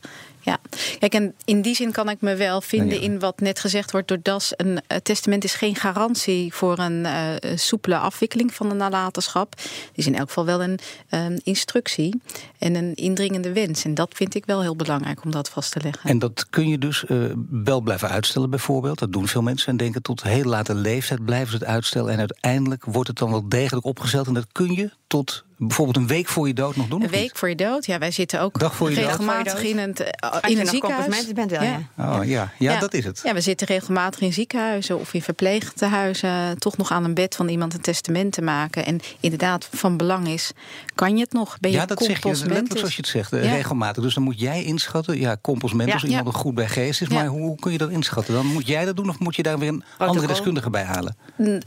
Ja, 0.43 0.59
kijk, 0.99 1.13
en 1.13 1.35
in 1.45 1.61
die 1.61 1.75
zin 1.75 1.91
kan 1.91 2.09
ik 2.09 2.21
me 2.21 2.35
wel 2.35 2.61
vinden 2.61 3.01
in 3.01 3.19
wat 3.19 3.39
net 3.39 3.59
gezegd 3.59 3.91
wordt 3.91 4.07
door 4.07 4.19
Das. 4.21 4.53
Een 4.55 4.67
uh, 4.67 4.97
testament 5.03 5.43
is 5.43 5.53
geen 5.53 5.75
garantie 5.75 6.53
voor 6.53 6.79
een 6.79 7.05
uh, 7.05 7.55
soepele 7.55 7.97
afwikkeling 7.97 8.53
van 8.53 8.69
de 8.69 8.75
nalatenschap. 8.75 9.51
Het 9.51 9.91
is 9.93 10.05
in 10.05 10.15
elk 10.15 10.27
geval 10.27 10.45
wel 10.45 10.63
een 10.63 10.79
um, 11.09 11.39
instructie 11.43 12.21
en 12.57 12.75
een 12.75 12.95
indringende 12.95 13.53
wens. 13.53 13.83
En 13.83 13.93
dat 13.93 14.13
vind 14.13 14.35
ik 14.35 14.45
wel 14.45 14.61
heel 14.61 14.75
belangrijk 14.75 15.23
om 15.23 15.31
dat 15.31 15.49
vast 15.49 15.71
te 15.71 15.79
leggen. 15.81 16.09
En 16.09 16.19
dat 16.19 16.49
kun 16.49 16.67
je 16.67 16.77
dus 16.77 17.03
uh, 17.07 17.31
wel 17.49 17.81
blijven 17.81 18.09
uitstellen, 18.09 18.49
bijvoorbeeld. 18.49 18.99
Dat 18.99 19.13
doen 19.13 19.27
veel 19.27 19.41
mensen 19.41 19.67
en 19.67 19.77
denken 19.77 20.01
tot 20.01 20.23
heel 20.23 20.43
late 20.43 20.75
leeftijd 20.75 21.25
blijven 21.25 21.51
ze 21.51 21.57
het 21.57 21.65
uitstellen. 21.65 22.11
En 22.11 22.19
uiteindelijk 22.19 22.85
wordt 22.85 23.07
het 23.07 23.17
dan 23.17 23.31
wel 23.31 23.49
degelijk 23.49 23.85
opgezeld. 23.85 24.27
En 24.27 24.33
dat 24.33 24.47
kun 24.51 24.73
je 24.73 24.91
tot 25.07 25.43
bijvoorbeeld 25.67 25.97
een 25.97 26.07
week 26.07 26.27
voor 26.27 26.47
je 26.47 26.53
dood 26.53 26.75
nog 26.75 26.87
doen? 26.87 27.03
Een 27.03 27.09
week 27.09 27.37
voor 27.37 27.49
je 27.49 27.55
dood, 27.55 27.85
ja. 27.85 27.97
Wij 27.97 28.11
zitten 28.11 28.41
ook 28.41 28.57
regelmatig 28.79 29.63
in, 29.63 29.77
het, 29.77 29.99
in 30.47 30.59
een 30.59 30.67
ziekenhuis. 30.67 31.33
Bent 31.33 31.51
wel, 31.51 31.63
ja. 31.63 31.79
Ja. 31.97 32.19
Oh, 32.19 32.25
ja. 32.25 32.51
ja. 32.57 32.79
dat 32.79 32.93
is 32.93 33.05
het. 33.05 33.21
Ja, 33.23 33.33
we 33.33 33.41
zitten 33.41 33.67
regelmatig 33.67 34.21
in 34.21 34.33
ziekenhuizen 34.33 34.99
of 34.99 35.13
in 35.13 35.21
verpleeghuizen... 35.21 36.59
toch 36.59 36.77
nog 36.77 36.91
aan 36.91 37.03
een 37.03 37.13
bed 37.13 37.35
van 37.35 37.49
iemand 37.49 37.73
een 37.73 37.81
testament 37.81 38.33
te 38.33 38.41
maken. 38.41 38.85
En 38.85 38.99
inderdaad, 39.19 39.69
van 39.71 39.97
belang 39.97 40.27
is, 40.27 40.51
kan 40.95 41.15
je 41.15 41.23
het 41.23 41.33
nog? 41.33 41.59
Ben 41.59 41.71
je 41.71 41.77
ja, 41.77 41.85
dat 41.85 42.03
zeg 42.03 42.23
je 42.23 42.29
letterlijk 42.29 42.77
zoals 42.77 42.95
je 42.95 43.01
het 43.01 43.07
zegt, 43.07 43.31
regelmatig. 43.31 44.03
Dus 44.03 44.13
dan 44.13 44.23
moet 44.23 44.39
jij 44.39 44.63
inschatten, 44.63 45.19
ja, 45.19 45.37
compos 45.41 45.73
als 45.73 46.03
iemand 46.03 46.27
er 46.27 46.33
goed 46.33 46.55
bij 46.55 46.67
geest 46.67 47.01
is. 47.01 47.09
Maar 47.09 47.25
hoe, 47.25 47.41
hoe, 47.41 47.59
kun 47.59 47.71
je 47.71 47.77
dat 47.77 47.89
inschatten? 47.89 48.33
Dan 48.33 48.45
moet 48.45 48.67
jij 48.67 48.85
dat 48.85 48.95
doen 48.95 49.09
of 49.09 49.19
moet 49.19 49.35
je 49.35 49.43
daar 49.43 49.59
weer 49.59 49.69
een 49.69 49.83
andere 49.97 50.27
deskundige 50.27 50.69
bij 50.69 50.83
halen? 50.83 51.15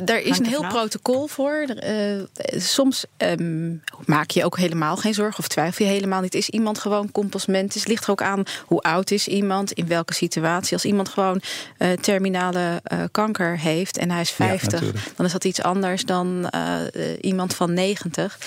Er 0.05 0.23
is 0.23 0.39
een 0.39 0.47
heel 0.47 0.67
protocol 0.67 1.27
voor. 1.27 1.67
Uh, 1.87 2.23
soms 2.57 3.05
um, 3.19 3.83
maak 4.07 4.31
je 4.31 4.45
ook 4.45 4.57
helemaal 4.57 4.97
geen 4.97 5.15
zorgen 5.15 5.39
of 5.39 5.49
twijfel 5.49 5.85
je 5.85 5.91
helemaal 5.91 6.21
niet. 6.21 6.35
Is 6.35 6.51
iemand 6.51 6.79
gewoon 6.79 7.13
composment? 7.13 7.75
Het 7.75 7.89
ligt 7.89 8.05
er 8.05 8.11
ook 8.11 8.23
aan 8.23 8.43
hoe 8.67 8.81
oud 8.81 9.11
is 9.11 9.29
iemand, 9.29 9.73
in 9.73 9.87
welke 9.87 10.15
situatie. 10.15 10.73
Als 10.73 10.85
iemand 10.85 11.09
gewoon 11.09 11.41
uh, 11.79 11.93
terminale 11.93 12.83
uh, 12.93 13.03
kanker 13.11 13.59
heeft 13.59 13.99
en 13.99 14.11
hij 14.11 14.21
is 14.21 14.31
50, 14.31 14.81
ja, 14.81 14.91
dan 15.17 15.27
is 15.27 15.33
dat 15.33 15.45
iets 15.45 15.63
anders 15.63 16.05
dan 16.05 16.51
uh, 16.55 16.77
iemand 17.21 17.55
van 17.55 17.73
90. 17.73 18.39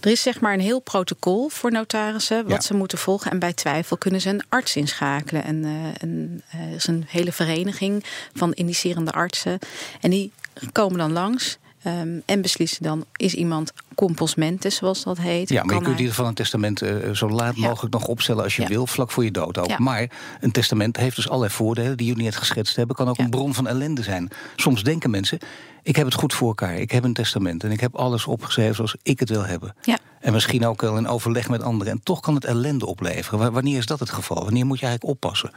Er 0.00 0.10
is 0.10 0.22
zeg 0.22 0.40
maar 0.40 0.52
een 0.52 0.60
heel 0.60 0.80
protocol 0.80 1.48
voor 1.48 1.72
notarissen 1.72 2.42
wat 2.42 2.52
ja. 2.52 2.60
ze 2.60 2.74
moeten 2.74 2.98
volgen. 2.98 3.30
En 3.30 3.38
bij 3.38 3.52
twijfel 3.52 3.96
kunnen 3.96 4.20
ze 4.20 4.28
een 4.28 4.42
arts 4.48 4.76
inschakelen. 4.76 5.44
En, 5.44 5.64
en 6.00 6.42
er 6.50 6.74
is 6.74 6.86
een 6.86 7.04
hele 7.08 7.32
vereniging 7.32 8.04
van 8.34 8.52
indicerende 8.52 9.12
artsen. 9.12 9.58
En 10.00 10.10
die 10.10 10.32
komen 10.72 10.98
dan 10.98 11.12
langs. 11.12 11.58
Um, 11.86 12.22
en 12.24 12.42
beslissen 12.42 12.82
dan, 12.82 13.04
is 13.16 13.34
iemand 13.34 13.72
composmentus, 13.94 14.76
zoals 14.76 15.04
dat 15.04 15.18
heet. 15.18 15.48
Ja, 15.48 15.64
maar 15.64 15.74
je 15.74 15.80
kunt 15.80 15.92
in 15.92 15.98
ieder 15.98 16.14
geval 16.14 16.28
een 16.28 16.34
testament 16.34 16.82
uh, 16.82 17.10
zo 17.10 17.28
laat 17.28 17.56
ja. 17.56 17.68
mogelijk 17.68 17.94
nog 17.94 18.06
opstellen 18.06 18.44
als 18.44 18.56
je 18.56 18.62
ja. 18.62 18.68
wil, 18.68 18.86
vlak 18.86 19.10
voor 19.10 19.24
je 19.24 19.30
dood 19.30 19.58
ook. 19.58 19.68
Ja. 19.68 19.78
Maar 19.78 20.10
een 20.40 20.50
testament 20.50 20.96
heeft 20.96 21.16
dus 21.16 21.28
allerlei 21.28 21.52
voordelen 21.52 21.96
die 21.96 22.06
jullie 22.06 22.24
net 22.24 22.36
geschetst 22.36 22.76
hebben. 22.76 22.96
Kan 22.96 23.08
ook 23.08 23.18
een 23.18 23.30
bron 23.30 23.54
van 23.54 23.66
ellende 23.66 24.02
zijn. 24.02 24.28
Soms 24.56 24.82
denken 24.82 25.10
mensen, 25.10 25.38
ik 25.82 25.96
heb 25.96 26.04
het 26.04 26.14
goed 26.14 26.34
voor 26.34 26.48
elkaar. 26.48 26.76
Ik 26.76 26.90
heb 26.90 27.04
een 27.04 27.12
testament 27.12 27.64
en 27.64 27.70
ik 27.70 27.80
heb 27.80 27.96
alles 27.96 28.26
opgeschreven 28.26 28.74
zoals 28.74 28.96
ik 29.02 29.20
het 29.20 29.28
wil 29.28 29.44
hebben. 29.44 29.74
Ja. 29.82 29.98
En 30.20 30.32
misschien 30.32 30.66
ook 30.66 30.80
wel 30.80 30.96
in 30.96 31.08
overleg 31.08 31.48
met 31.48 31.62
anderen. 31.62 31.92
En 31.92 32.00
toch 32.02 32.20
kan 32.20 32.34
het 32.34 32.44
ellende 32.44 32.86
opleveren. 32.86 33.52
Wanneer 33.52 33.78
is 33.78 33.86
dat 33.86 34.00
het 34.00 34.10
geval? 34.10 34.44
Wanneer 34.44 34.66
moet 34.66 34.78
je 34.80 34.86
eigenlijk 34.86 35.14
oppassen? 35.14 35.50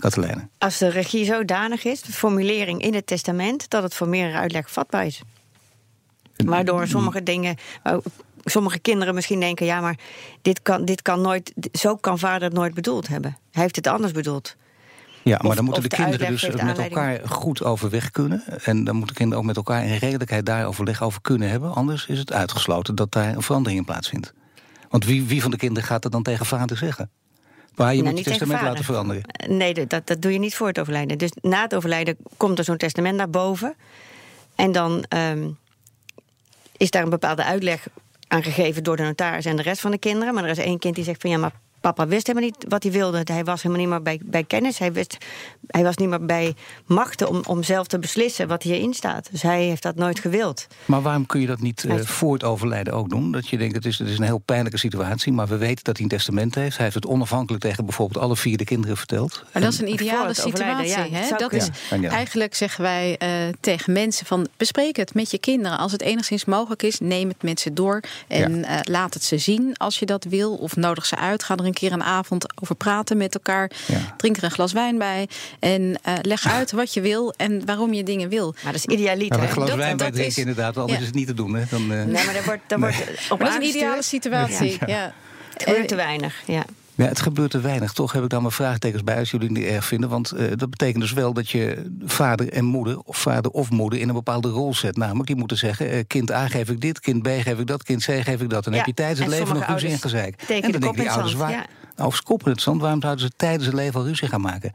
Katelijne. 0.00 0.48
Als 0.58 0.78
de 0.78 0.88
regie 0.88 1.24
zodanig 1.24 1.84
is, 1.84 2.02
de 2.02 2.12
formulering 2.12 2.82
in 2.82 2.94
het 2.94 3.06
testament, 3.06 3.70
dat 3.70 3.82
het 3.82 3.94
voor 3.94 4.08
meerdere 4.08 4.38
uitleg 4.38 4.70
vatbaar 4.70 5.06
is. 5.06 5.22
Waardoor 6.36 6.86
sommige 6.86 7.22
dingen, 7.22 7.56
sommige 8.44 8.78
kinderen 8.78 9.14
misschien 9.14 9.40
denken: 9.40 9.66
ja, 9.66 9.80
maar 9.80 9.98
dit 10.42 10.62
kan, 10.62 10.84
dit 10.84 11.02
kan 11.02 11.20
nooit, 11.20 11.52
zo 11.72 11.96
kan 11.96 12.18
vader 12.18 12.42
het 12.42 12.52
nooit 12.52 12.74
bedoeld 12.74 13.08
hebben. 13.08 13.36
Hij 13.50 13.62
heeft 13.62 13.76
het 13.76 13.86
anders 13.86 14.12
bedoeld. 14.12 14.56
Ja, 15.22 15.38
maar 15.40 15.50
of, 15.50 15.54
dan 15.54 15.64
moeten 15.64 15.82
de, 15.82 15.88
de 15.88 15.96
kinderen 15.96 16.30
dus 16.30 16.62
met 16.62 16.78
elkaar 16.78 17.28
goed 17.28 17.62
overweg 17.62 18.10
kunnen. 18.10 18.42
En 18.62 18.84
dan 18.84 18.96
moeten 18.96 19.16
kinderen 19.16 19.42
ook 19.42 19.46
met 19.46 19.56
elkaar 19.56 19.84
in 19.84 19.96
redelijkheid 19.96 20.46
daar 20.46 20.66
overleg 20.66 21.02
over 21.02 21.20
kunnen 21.20 21.48
hebben. 21.48 21.74
Anders 21.74 22.06
is 22.06 22.18
het 22.18 22.32
uitgesloten 22.32 22.94
dat 22.94 23.12
daar 23.12 23.34
een 23.34 23.42
verandering 23.42 23.80
in 23.80 23.86
plaatsvindt. 23.86 24.32
Want 24.88 25.04
wie, 25.04 25.24
wie 25.24 25.42
van 25.42 25.50
de 25.50 25.56
kinderen 25.56 25.88
gaat 25.88 26.04
er 26.04 26.10
dan 26.10 26.22
tegen 26.22 26.46
vader 26.46 26.76
zeggen? 26.76 27.10
Maar 27.84 27.94
je 27.94 28.02
nou, 28.02 28.14
moet 28.14 28.24
het 28.24 28.34
testament 28.38 28.62
laten 28.62 28.84
veranderen. 28.84 29.22
Nee, 29.48 29.86
dat, 29.86 30.06
dat 30.06 30.22
doe 30.22 30.32
je 30.32 30.38
niet 30.38 30.54
voor 30.54 30.66
het 30.66 30.78
overlijden. 30.78 31.18
Dus 31.18 31.30
na 31.40 31.62
het 31.62 31.74
overlijden 31.74 32.16
komt 32.36 32.58
er 32.58 32.64
zo'n 32.64 32.76
testament 32.76 33.16
naar 33.16 33.30
boven. 33.30 33.74
En 34.54 34.72
dan 34.72 35.04
um, 35.08 35.58
is 36.76 36.90
daar 36.90 37.02
een 37.02 37.10
bepaalde 37.10 37.44
uitleg 37.44 37.86
aan 38.28 38.42
gegeven 38.42 38.82
door 38.82 38.96
de 38.96 39.02
notaris 39.02 39.44
en 39.44 39.56
de 39.56 39.62
rest 39.62 39.80
van 39.80 39.90
de 39.90 39.98
kinderen. 39.98 40.34
Maar 40.34 40.44
er 40.44 40.50
is 40.50 40.58
één 40.58 40.78
kind 40.78 40.94
die 40.94 41.04
zegt 41.04 41.20
van 41.20 41.30
ja, 41.30 41.38
maar 41.38 41.52
Papa 41.80 42.06
wist 42.06 42.26
helemaal 42.26 42.48
niet 42.48 42.64
wat 42.68 42.82
hij 42.82 42.92
wilde. 42.92 43.20
Hij 43.24 43.44
was 43.44 43.62
helemaal 43.62 43.84
niet 43.84 43.92
meer 43.92 44.02
bij, 44.02 44.20
bij 44.24 44.44
kennis. 44.44 44.78
Hij, 44.78 44.92
wist, 44.92 45.16
hij 45.66 45.82
was 45.82 45.96
niet 45.96 46.08
meer 46.08 46.24
bij 46.24 46.54
machten 46.86 47.28
om, 47.28 47.42
om 47.46 47.62
zelf 47.62 47.86
te 47.86 47.98
beslissen 47.98 48.48
wat 48.48 48.62
hierin 48.62 48.94
staat. 48.94 49.28
Dus 49.30 49.42
hij 49.42 49.64
heeft 49.64 49.82
dat 49.82 49.94
nooit 49.94 50.18
gewild. 50.18 50.66
Maar 50.84 51.02
waarom 51.02 51.26
kun 51.26 51.40
je 51.40 51.46
dat 51.46 51.60
niet 51.60 51.84
uh, 51.84 51.98
voor 51.98 52.32
het 52.32 52.44
overlijden 52.44 52.92
ook 52.92 53.10
doen? 53.10 53.32
Dat 53.32 53.48
je 53.48 53.58
denkt, 53.58 53.74
het 53.74 53.84
is, 53.84 53.98
het 53.98 54.08
is 54.08 54.18
een 54.18 54.24
heel 54.24 54.38
pijnlijke 54.38 54.78
situatie... 54.78 55.32
maar 55.32 55.46
we 55.46 55.56
weten 55.56 55.84
dat 55.84 55.94
hij 55.94 56.04
een 56.04 56.10
testament 56.10 56.54
heeft. 56.54 56.74
Hij 56.74 56.84
heeft 56.84 56.96
het 56.96 57.06
onafhankelijk 57.06 57.62
tegen 57.62 57.84
bijvoorbeeld 57.84 58.24
alle 58.24 58.36
vier 58.36 58.56
de 58.56 58.64
kinderen 58.64 58.96
verteld. 58.96 59.44
Maar 59.52 59.62
dat 59.62 59.72
is 59.72 59.80
een 59.80 59.92
ideale 59.92 60.34
situatie. 60.34 60.88
Ja, 60.88 61.06
hè? 61.10 61.36
Dat 61.36 61.52
is, 61.52 61.68
ja. 62.00 62.10
Eigenlijk 62.10 62.54
zeggen 62.54 62.82
wij 62.82 63.18
uh, 63.22 63.52
tegen 63.60 63.92
mensen 63.92 64.26
van... 64.26 64.48
bespreek 64.56 64.96
het 64.96 65.14
met 65.14 65.30
je 65.30 65.38
kinderen. 65.38 65.78
Als 65.78 65.92
het 65.92 66.02
enigszins 66.02 66.44
mogelijk 66.44 66.82
is, 66.82 66.98
neem 66.98 67.28
het 67.28 67.42
met 67.42 67.60
ze 67.60 67.72
door... 67.72 68.02
en 68.28 68.52
uh, 68.52 68.78
laat 68.82 69.14
het 69.14 69.24
ze 69.24 69.38
zien 69.38 69.76
als 69.76 69.98
je 69.98 70.06
dat 70.06 70.24
wil. 70.24 70.54
Of 70.54 70.76
nodig 70.76 71.06
ze 71.06 71.16
uit, 71.16 71.42
ga 71.42 71.56
er 71.56 71.64
een 71.70 71.76
keer 71.76 71.92
een 71.92 72.02
avond 72.02 72.60
over 72.62 72.74
praten 72.74 73.16
met 73.16 73.34
elkaar. 73.34 73.70
Ja. 73.86 74.14
Drink 74.16 74.36
er 74.36 74.44
een 74.44 74.50
glas 74.50 74.72
wijn 74.72 74.98
bij. 74.98 75.28
En 75.58 75.82
uh, 75.82 76.14
leg 76.22 76.46
uit 76.46 76.72
wat 76.72 76.94
je 76.94 77.00
wil 77.00 77.34
en 77.36 77.66
waarom 77.66 77.92
je 77.92 78.02
dingen 78.02 78.28
wil. 78.28 78.54
Maar 78.62 78.72
dat 78.72 78.86
is 78.86 78.94
idealiter. 78.94 79.36
Ja, 79.36 79.42
een 79.42 79.52
glas 79.52 79.68
dat, 79.68 79.76
wijn 79.76 79.96
bij 79.96 80.10
drinken 80.10 80.30
is, 80.30 80.38
inderdaad, 80.38 80.76
anders 80.76 80.92
ja. 80.92 81.00
is 81.00 81.06
het 81.06 81.14
niet 81.14 81.26
te 81.26 81.34
doen. 81.34 81.54
Hè? 81.54 81.64
Dan, 81.70 81.82
uh... 81.82 81.88
Nee, 81.88 82.24
maar 82.24 82.34
dat 82.34 82.44
wordt, 82.44 82.62
dat 82.66 82.78
nee. 82.78 82.90
wordt 82.90 83.30
op 83.30 83.38
dat 83.38 83.48
is 83.48 83.54
een 83.54 83.62
ideale 83.62 84.02
situatie. 84.02 84.78
Ja. 84.86 85.14
Het 85.52 85.62
gebeurt 85.62 85.88
te 85.88 85.94
weinig, 85.94 86.42
ja. 86.46 86.64
Ja, 87.00 87.08
het 87.08 87.20
gebeurt 87.20 87.50
te 87.50 87.60
weinig. 87.60 87.92
Toch 87.92 88.12
heb 88.12 88.22
ik 88.22 88.28
daar 88.28 88.40
mijn 88.40 88.52
vraagtekens 88.52 89.04
bij 89.04 89.18
als 89.18 89.30
jullie 89.30 89.48
het 89.48 89.56
niet 89.56 89.66
erg 89.66 89.84
vinden. 89.84 90.08
Want 90.08 90.32
uh, 90.34 90.48
dat 90.56 90.70
betekent 90.70 91.00
dus 91.00 91.12
wel 91.12 91.32
dat 91.32 91.50
je 91.50 91.90
vader 92.04 92.52
en 92.52 92.64
moeder, 92.64 92.98
of 92.98 93.16
vader 93.16 93.50
of 93.50 93.70
moeder, 93.70 93.98
in 93.98 94.08
een 94.08 94.14
bepaalde 94.14 94.48
rol 94.48 94.74
zet. 94.74 94.96
Namelijk, 94.96 95.26
die 95.26 95.36
moeten 95.36 95.56
zeggen: 95.56 95.94
uh, 95.94 96.00
kind 96.06 96.30
A 96.30 96.48
geef 96.48 96.68
ik 96.68 96.80
dit, 96.80 97.00
kind 97.00 97.22
B 97.22 97.26
geef 97.26 97.58
ik 97.58 97.66
dat, 97.66 97.82
kind 97.82 98.04
C 98.04 98.04
geef 98.04 98.40
ik 98.40 98.50
dat. 98.50 98.66
En 98.66 98.72
ja, 98.72 98.78
heb 98.78 98.86
je 98.86 98.94
tijdens 98.94 99.18
het 99.18 99.28
leven 99.28 99.54
nog 99.54 99.66
ruzie 99.66 99.90
en 99.90 99.98
gezeik. 99.98 100.42
En 100.42 100.60
dan 100.60 100.80
denken 100.80 101.00
die 101.00 101.10
ouders 101.10 101.34
waar. 101.34 101.50
Ja. 101.50 101.66
Nou, 101.96 102.08
of 102.08 102.22
koppen 102.22 102.50
het 102.50 102.60
zand, 102.60 102.80
waarom 102.80 103.00
zouden 103.00 103.24
ze 103.24 103.32
tijdens 103.36 103.66
het 103.66 103.74
leven 103.74 104.00
al 104.00 104.06
ruzie 104.06 104.28
gaan 104.28 104.40
maken? 104.40 104.72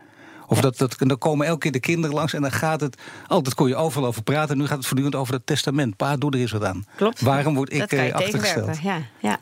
Of 0.48 0.62
dat, 0.62 0.78
dat, 0.78 0.96
dan 0.98 1.18
komen 1.18 1.48
elke 1.48 1.60
keer 1.60 1.72
de 1.72 1.80
kinderen 1.80 2.16
langs 2.16 2.34
en 2.34 2.42
dan 2.42 2.52
gaat 2.52 2.82
het. 2.82 3.02
Altijd 3.28 3.56
kon 3.56 3.68
je 3.68 3.76
overal 3.76 4.08
over 4.08 4.24
praten. 4.24 4.58
Nu 4.58 4.68
gaat 4.68 4.78
het 4.78 4.86
voortdurend 4.86 5.16
over 5.16 5.34
het 5.34 5.46
testament. 5.46 5.96
Pa, 5.96 6.18
doe 6.18 6.32
er 6.32 6.40
eens 6.40 6.52
wat 6.52 6.64
aan. 6.64 6.86
Klopt. 6.96 7.22
Waarom 7.22 7.56
word 7.56 7.74
ik 7.74 7.92
uh, 7.92 8.14
achtergesteld? 8.14 8.82
Ja, 8.82 8.98
ja. 9.20 9.40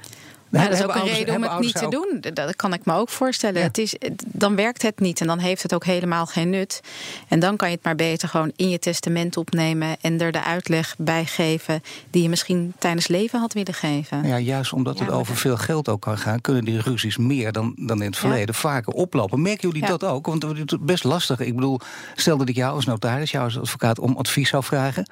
Ja, 0.61 0.67
dat 0.67 0.77
is 0.77 0.83
ook 0.83 0.95
een 0.95 1.07
reden 1.07 1.35
om 1.35 1.43
het 1.43 1.59
niet 1.59 1.75
te 1.75 1.87
doen. 1.87 2.33
Dat 2.33 2.55
kan 2.55 2.73
ik 2.73 2.85
me 2.85 2.93
ook 2.93 3.09
voorstellen. 3.09 3.59
Ja. 3.59 3.67
Het 3.67 3.77
is, 3.77 3.95
dan 4.25 4.55
werkt 4.55 4.81
het 4.81 4.99
niet 4.99 5.21
en 5.21 5.27
dan 5.27 5.39
heeft 5.39 5.63
het 5.63 5.73
ook 5.73 5.85
helemaal 5.85 6.25
geen 6.25 6.49
nut. 6.49 6.81
En 7.27 7.39
dan 7.39 7.55
kan 7.55 7.69
je 7.69 7.75
het 7.75 7.83
maar 7.83 7.95
beter 7.95 8.29
gewoon 8.29 8.51
in 8.55 8.69
je 8.69 8.79
testament 8.79 9.37
opnemen 9.37 9.97
en 10.01 10.21
er 10.21 10.31
de 10.31 10.43
uitleg 10.43 10.95
bij 10.97 11.25
geven 11.25 11.81
die 12.09 12.23
je 12.23 12.29
misschien 12.29 12.73
tijdens 12.79 13.07
leven 13.07 13.39
had 13.39 13.53
willen 13.53 13.73
geven. 13.73 14.27
Ja, 14.27 14.37
juist 14.37 14.73
omdat 14.73 14.99
het 14.99 15.09
over 15.09 15.35
veel 15.35 15.57
geld 15.57 15.89
ook 15.89 16.01
kan 16.01 16.17
gaan, 16.17 16.41
kunnen 16.41 16.65
die 16.65 16.81
ruzies 16.81 17.17
meer 17.17 17.51
dan, 17.51 17.73
dan 17.79 18.01
in 18.01 18.07
het 18.07 18.17
verleden 18.17 18.55
vaker 18.55 18.93
oplopen. 18.93 19.41
Merken 19.41 19.69
jullie 19.69 19.87
dat 19.87 20.03
ook? 20.03 20.25
Want 20.25 20.43
het 20.43 20.71
is 20.71 20.77
best 20.81 21.03
lastig. 21.03 21.39
Ik 21.39 21.55
bedoel, 21.55 21.79
stel 22.15 22.37
dat 22.37 22.49
ik 22.49 22.55
jou 22.55 22.75
als 22.75 22.85
notaris, 22.85 23.31
jou 23.31 23.43
als 23.43 23.59
advocaat 23.59 23.99
om 23.99 24.17
advies 24.17 24.49
zou 24.49 24.63
vragen. 24.63 25.05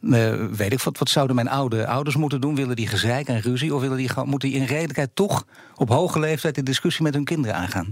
Uh, 0.00 0.44
weet 0.44 0.72
ik 0.72 0.80
wat, 0.80 0.98
wat 0.98 1.08
zouden 1.08 1.36
mijn 1.36 1.48
oude 1.48 1.86
ouders 1.86 2.16
moeten 2.16 2.40
doen? 2.40 2.54
Willen 2.54 2.76
die 2.76 2.86
gezeik 2.86 3.28
en 3.28 3.40
ruzie? 3.40 3.74
Of 3.74 3.80
willen 3.80 3.96
die, 3.96 4.10
moeten 4.24 4.48
die 4.50 4.58
in 4.58 4.66
redelijkheid 4.66 5.10
toch 5.14 5.46
op 5.74 5.88
hoge 5.88 6.18
leeftijd 6.18 6.54
de 6.54 6.62
discussie 6.62 7.02
met 7.02 7.14
hun 7.14 7.24
kinderen 7.24 7.56
aangaan? 7.56 7.90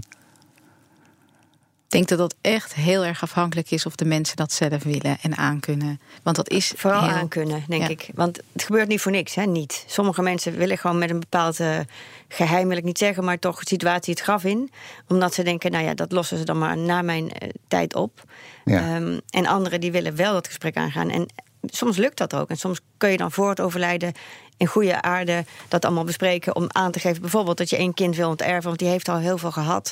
Ik 1.89 1.95
denk 1.95 2.07
dat 2.07 2.17
dat 2.17 2.35
echt 2.41 2.73
heel 2.73 3.05
erg 3.05 3.23
afhankelijk 3.23 3.71
is 3.71 3.85
of 3.85 3.95
de 3.95 4.05
mensen 4.05 4.35
dat 4.35 4.51
zelf 4.51 4.83
willen 4.83 5.17
en 5.21 5.37
aankunnen. 5.37 5.99
Want 6.23 6.35
dat 6.35 6.49
is. 6.49 6.73
Vooral 6.75 7.01
heel... 7.01 7.09
aankunnen, 7.09 7.63
denk 7.67 7.81
ja. 7.81 7.87
ik. 7.87 8.09
Want 8.13 8.39
het 8.53 8.63
gebeurt 8.63 8.87
niet 8.87 9.01
voor 9.01 9.11
niks, 9.11 9.35
hè? 9.35 9.45
Niet. 9.45 9.83
Sommige 9.87 10.21
mensen 10.21 10.57
willen 10.57 10.77
gewoon 10.77 10.97
met 10.97 11.09
een 11.09 11.19
bepaald 11.19 11.59
uh, 11.59 11.79
geheim, 12.27 12.67
wil 12.67 12.77
ik 12.77 12.83
niet 12.83 12.97
zeggen, 12.97 13.23
maar 13.23 13.39
toch 13.39 13.61
situatie 13.63 14.13
het 14.13 14.21
graf 14.21 14.43
in. 14.43 14.71
Omdat 15.07 15.33
ze 15.33 15.43
denken, 15.43 15.71
nou 15.71 15.83
ja, 15.83 15.93
dat 15.93 16.11
lossen 16.11 16.37
ze 16.37 16.43
dan 16.43 16.57
maar 16.57 16.77
na 16.77 17.01
mijn 17.01 17.23
uh, 17.23 17.49
tijd 17.67 17.95
op. 17.95 18.23
Ja. 18.65 18.95
Um, 18.95 19.19
en 19.29 19.45
anderen 19.45 19.81
die 19.81 19.91
willen 19.91 20.15
wel 20.15 20.33
dat 20.33 20.47
gesprek 20.47 20.77
aangaan. 20.77 21.09
En 21.09 21.27
soms 21.61 21.97
lukt 21.97 22.17
dat 22.17 22.35
ook. 22.35 22.49
En 22.49 22.57
soms 22.57 22.79
kun 22.97 23.09
je 23.09 23.17
dan 23.17 23.31
voor 23.31 23.49
het 23.49 23.61
overlijden 23.61 24.13
in 24.59 24.67
goede 24.67 25.01
aarde 25.01 25.45
dat 25.67 25.85
allemaal 25.85 26.03
bespreken 26.03 26.55
om 26.55 26.65
aan 26.67 26.91
te 26.91 26.99
geven. 26.99 27.21
Bijvoorbeeld 27.21 27.57
dat 27.57 27.69
je 27.69 27.77
één 27.77 27.93
kind 27.93 28.15
wil 28.15 28.29
onterven, 28.29 28.63
want 28.63 28.79
die 28.79 28.87
heeft 28.87 29.09
al 29.09 29.17
heel 29.17 29.37
veel 29.37 29.51
gehad. 29.51 29.91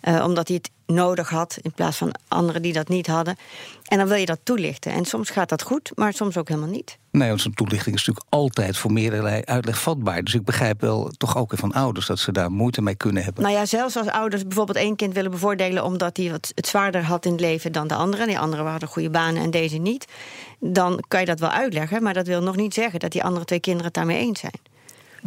eh, 0.00 0.24
omdat 0.24 0.48
hij 0.48 0.56
het 0.56 0.70
nodig 0.96 1.28
had 1.28 1.58
in 1.62 1.72
plaats 1.72 1.96
van 1.96 2.14
anderen 2.28 2.62
die 2.62 2.72
dat 2.72 2.88
niet 2.88 3.06
hadden. 3.06 3.36
En 3.84 3.98
dan 3.98 4.08
wil 4.08 4.16
je 4.16 4.26
dat 4.26 4.38
toelichten. 4.42 4.92
En 4.92 5.04
soms 5.04 5.30
gaat 5.30 5.48
dat 5.48 5.62
goed, 5.62 5.90
maar 5.94 6.12
soms 6.12 6.36
ook 6.36 6.48
helemaal 6.48 6.70
niet. 6.70 6.98
Nee, 7.10 7.28
want 7.28 7.40
zo'n 7.40 7.54
toelichting 7.54 7.94
is 7.96 8.04
natuurlijk 8.06 8.34
altijd 8.34 8.76
voor 8.76 8.92
meerdere 8.92 9.44
uitleg 9.44 9.80
vatbaar. 9.80 10.22
Dus 10.24 10.34
ik 10.34 10.44
begrijp 10.44 10.80
wel 10.80 11.12
toch 11.16 11.36
ook 11.36 11.52
van 11.56 11.72
ouders 11.72 12.06
dat 12.06 12.18
ze 12.18 12.32
daar 12.32 12.50
moeite 12.50 12.82
mee 12.82 12.94
kunnen 12.94 13.24
hebben. 13.24 13.42
Nou 13.42 13.54
ja, 13.54 13.66
zelfs 13.66 13.96
als 13.96 14.06
ouders 14.08 14.42
bijvoorbeeld 14.46 14.78
één 14.78 14.96
kind 14.96 15.14
willen 15.14 15.30
bevoordelen 15.30 15.84
omdat 15.84 16.16
hij 16.16 16.30
wat 16.30 16.52
het 16.54 16.66
zwaarder 16.66 17.02
had 17.02 17.24
in 17.24 17.32
het 17.32 17.40
leven 17.40 17.72
dan 17.72 17.88
de 17.88 17.94
andere. 17.94 18.26
Die 18.26 18.38
anderen 18.38 18.66
hadden 18.66 18.88
goede 18.88 19.10
banen 19.10 19.42
en 19.42 19.50
deze 19.50 19.76
niet. 19.76 20.04
Dan 20.60 21.04
kan 21.08 21.20
je 21.20 21.26
dat 21.26 21.40
wel 21.40 21.50
uitleggen, 21.50 22.02
maar 22.02 22.14
dat 22.14 22.26
wil 22.26 22.42
nog 22.42 22.56
niet 22.56 22.74
zeggen 22.74 23.00
dat 23.00 23.12
die 23.12 23.24
andere 23.24 23.44
twee 23.44 23.60
kinderen 23.60 23.86
het 23.86 23.96
daarmee 24.08 24.26
eens 24.26 24.40
zijn. 24.40 24.60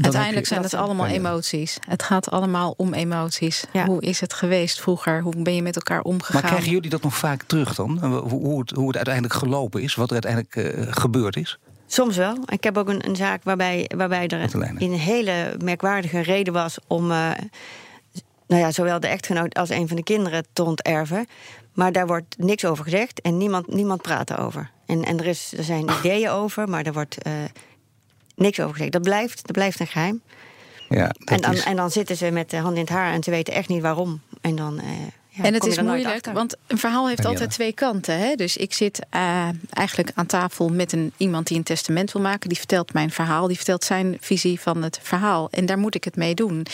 Uiteindelijk 0.02 0.48
zijn 0.48 0.64
het 0.64 0.74
allemaal 0.74 1.06
emoties. 1.06 1.78
Het 1.88 2.04
gaat 2.04 2.32
allemaal 2.32 2.74
om 2.78 2.94
emoties. 2.94 3.66
Hoe 3.86 4.02
is 4.02 4.20
het 4.20 4.34
geweest 4.34 4.82
vroeger? 4.82 5.22
Hoe 5.22 5.42
ben 5.42 5.56
je 5.56 5.62
met 5.62 5.76
elkaar 5.76 6.02
omgegaan? 6.02 6.42
Maar 6.42 6.52
krijgen 6.52 6.72
jullie 6.72 6.90
dat 6.90 7.02
nog 7.02 7.18
vaak 7.18 7.44
terug 7.44 7.76
dan? 7.76 8.06
Hoe 8.30 8.60
het, 8.60 8.72
hoe 8.72 8.88
het 8.88 8.96
uiteindelijk 8.96 9.34
gelopen 9.34 9.82
is? 9.82 9.96
Wat 9.96 10.12
er 10.12 10.24
uiteindelijk 10.24 10.56
uh, 10.56 10.88
gebeurd 10.90 11.36
is? 11.36 11.60
Soms 11.88 12.18
wel. 12.18 12.38
Ik 12.46 12.64
heb 12.64 12.78
ook 12.78 12.90
een, 12.90 13.08
een 13.08 13.16
zaak 13.16 13.44
waarbij, 13.44 13.90
waarbij 13.96 14.28
er 14.28 14.56
een 14.78 14.94
hele 14.94 15.56
merkwaardige 15.64 16.20
reden 16.20 16.54
was 16.54 16.78
om 16.88 17.12
uh, 17.12 17.32
nou 18.48 18.62
ja, 18.62 18.72
zowel 18.72 19.00
de 19.00 19.08
echtgenoot 19.08 19.54
als 19.54 19.70
een 19.70 19.88
van 19.88 19.96
de 19.96 20.04
kinderen 20.04 20.46
te 20.54 20.64
onterven. 20.64 21.28
Maar 21.74 21.92
daar 21.92 22.08
wordt 22.08 22.36
niks 22.38 22.66
over 22.66 22.84
gezegd 22.84 23.22
en 23.22 23.38
niemand, 23.38 23.74
niemand 23.74 24.02
praat 24.02 24.30
erover. 24.30 24.72
En, 24.86 25.04
en 25.04 25.20
er, 25.20 25.26
is, 25.26 25.54
er 25.58 25.64
zijn 25.64 25.90
ideeën 26.00 26.30
over, 26.30 26.70
maar 26.70 26.86
er 26.86 26.94
wordt 26.94 27.18
uh, 27.28 27.34
niks 28.42 28.60
over 28.60 28.74
gezegd. 28.74 28.92
Dat 28.92 29.02
blijft, 29.02 29.42
dat 29.46 29.52
blijft 29.52 29.80
een 29.80 29.88
geheim. 29.88 30.22
Ja, 30.90 31.12
en, 31.26 31.42
dan, 31.42 31.56
en 31.56 31.76
dan 31.76 31.92
zitten 31.92 32.18
ze 32.18 32.32
met 32.32 32.50
de 32.50 32.58
hand 32.58 32.76
in 32.76 32.82
het 32.82 32.90
haar 32.90 33.14
en 33.14 33.24
ze 33.24 33.32
weten 33.32 33.54
echt 33.54 33.68
niet 33.68 33.82
waarom. 33.82 34.22
En 34.42 34.56
dan. 34.56 34.82
En 35.38 35.54
het 35.54 35.66
is 35.66 35.82
moeilijk, 35.82 36.26
want 36.34 36.56
een 36.68 36.78
verhaal 36.78 37.08
heeft 37.08 37.26
altijd 37.26 37.50
twee 37.52 37.74
kanten. 37.74 38.20
Hè? 38.20 38.36
Dus 38.36 38.58
ik 38.58 38.74
zit 38.74 39.00
uh, 39.16 39.48
eigenlijk 39.70 40.12
aan 40.16 40.26
tafel 40.26 40.70
met 40.70 40.92
een, 40.92 41.14
iemand 41.18 41.48
die 41.48 41.58
een 41.58 41.64
testament 41.64 42.12
wil 42.12 42.22
maken. 42.22 42.50
Die 42.50 42.58
vertelt 42.58 42.94
mijn 42.94 43.12
verhaal, 43.12 43.48
die 43.48 43.56
vertelt 43.56 43.84
zijn 43.84 44.18
visie 44.20 44.60
van 44.60 44.84
het 44.84 45.00
verhaal. 45.02 45.50
En 45.52 45.66
daar 45.66 45.78
moet 45.78 45.96
ik 45.96 46.04
het 46.04 46.16
mee 46.16 46.36
doen. 46.36 46.66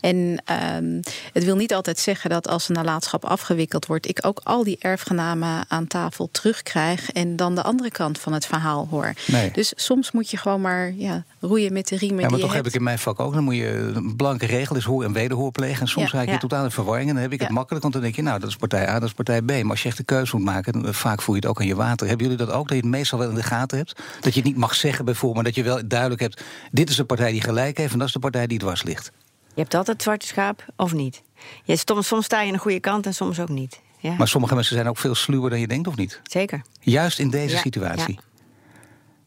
En 0.00 0.16
uh, 0.16 1.00
het 1.32 1.44
wil 1.44 1.56
niet 1.56 1.74
altijd 1.74 1.98
zeggen 1.98 2.30
dat 2.30 2.48
als 2.48 2.68
een 2.68 2.74
nalatenschap 2.74 3.24
afgewikkeld 3.24 3.86
wordt... 3.86 4.08
ik 4.08 4.26
ook 4.26 4.40
al 4.42 4.64
die 4.64 4.76
erfgenamen 4.80 5.64
aan 5.68 5.86
tafel 5.86 6.28
terugkrijg... 6.32 7.10
en 7.10 7.36
dan 7.36 7.54
de 7.54 7.62
andere 7.62 7.90
kant 7.90 8.18
van 8.18 8.32
het 8.32 8.46
verhaal 8.46 8.86
hoor. 8.90 9.12
Nee. 9.26 9.50
Dus 9.50 9.72
soms 9.76 10.10
moet 10.10 10.30
je 10.30 10.36
gewoon 10.36 10.60
maar 10.60 10.92
ja, 10.96 11.24
roeien 11.40 11.72
met 11.72 11.88
de 11.88 11.96
riemen 11.96 12.20
Ja, 12.20 12.28
maar 12.28 12.38
toch 12.38 12.54
heb 12.54 12.66
ik 12.66 12.74
in 12.74 12.82
mijn 12.82 12.98
vak 12.98 13.20
ook. 13.20 13.34
Dan 13.34 13.44
moet 13.44 13.56
je 13.56 13.68
een 13.94 14.16
blanke 14.16 14.46
regel 14.46 14.76
is 14.76 14.84
hoor- 14.84 15.04
en 15.04 15.12
wederhoor 15.12 15.52
plegen. 15.52 15.80
En 15.80 15.88
soms 15.88 16.10
ja, 16.10 16.18
raak 16.18 16.26
je 16.26 16.32
ja. 16.32 16.38
totaal 16.38 16.64
in 16.64 16.70
verwarring. 16.70 17.08
En 17.08 17.14
dan 17.14 17.22
heb 17.22 17.32
ik 17.32 17.40
het 17.40 17.50
makkelijk, 17.50 17.82
want 17.82 17.94
dan 18.00 18.10
denk 18.12 18.16
je... 18.16 18.22
nou, 18.22 18.40
dat 18.40 18.48
is 18.48 18.56
partij 18.56 18.88
A, 18.88 18.92
dat 18.98 19.08
is 19.08 19.14
partij 19.14 19.42
B. 19.42 19.46
Maar 19.50 19.70
als 19.70 19.82
je 19.82 19.88
echt 19.88 19.96
de 19.96 20.02
keuze 20.04 20.36
moet 20.36 20.44
maken, 20.44 20.72
dan, 20.82 20.94
vaak 20.94 21.22
voel 21.22 21.34
je 21.34 21.40
het 21.40 21.50
ook 21.50 21.60
aan 21.60 21.66
je 21.66 21.74
water. 21.74 22.06
Hebben 22.08 22.26
jullie 22.26 22.44
dat 22.44 22.54
ook, 22.54 22.68
dat 22.68 22.76
je 22.76 22.82
het 22.82 22.92
meestal 22.92 23.18
wel 23.18 23.28
in 23.28 23.34
de 23.34 23.42
gaten 23.42 23.78
hebt? 23.78 24.00
Dat 24.20 24.34
je 24.34 24.40
het 24.40 24.48
niet 24.48 24.58
mag 24.58 24.74
zeggen 24.74 25.04
bijvoorbeeld, 25.04 25.34
maar 25.34 25.52
dat 25.52 25.64
je 25.64 25.70
wel 25.70 25.88
duidelijk 25.88 26.20
hebt... 26.20 26.42
dit 26.70 26.90
is 26.90 26.96
de 26.96 27.04
partij 27.04 27.32
die 27.32 27.40
gelijk 27.42 27.76
heeft 27.78 27.92
en 27.92 27.98
dat 27.98 28.06
is 28.06 28.12
de 28.12 28.18
partij 28.18 28.46
die 28.46 28.58
dwars 28.58 28.82
ligt. 28.82 29.12
Je 29.54 29.60
hebt 29.60 29.74
altijd 29.74 30.02
zwarte 30.02 30.26
schaap 30.26 30.64
of 30.76 30.92
niet. 30.92 31.22
Je, 31.64 31.76
soms, 31.84 32.06
soms 32.06 32.24
sta 32.24 32.40
je 32.40 32.46
aan 32.46 32.52
de 32.52 32.58
goede 32.58 32.80
kant 32.80 33.06
en 33.06 33.14
soms 33.14 33.40
ook 33.40 33.48
niet. 33.48 33.80
Ja. 34.00 34.14
Maar 34.18 34.28
sommige 34.28 34.54
mensen 34.54 34.74
zijn 34.74 34.88
ook 34.88 34.98
veel 34.98 35.14
sluwer 35.14 35.50
dan 35.50 35.60
je 35.60 35.66
denkt, 35.68 35.88
of 35.88 35.96
niet? 35.96 36.20
Zeker. 36.22 36.62
Juist 36.80 37.18
in 37.18 37.30
deze 37.30 37.54
Ja, 37.54 37.60
situatie. 37.60 38.14
ja. 38.14 38.26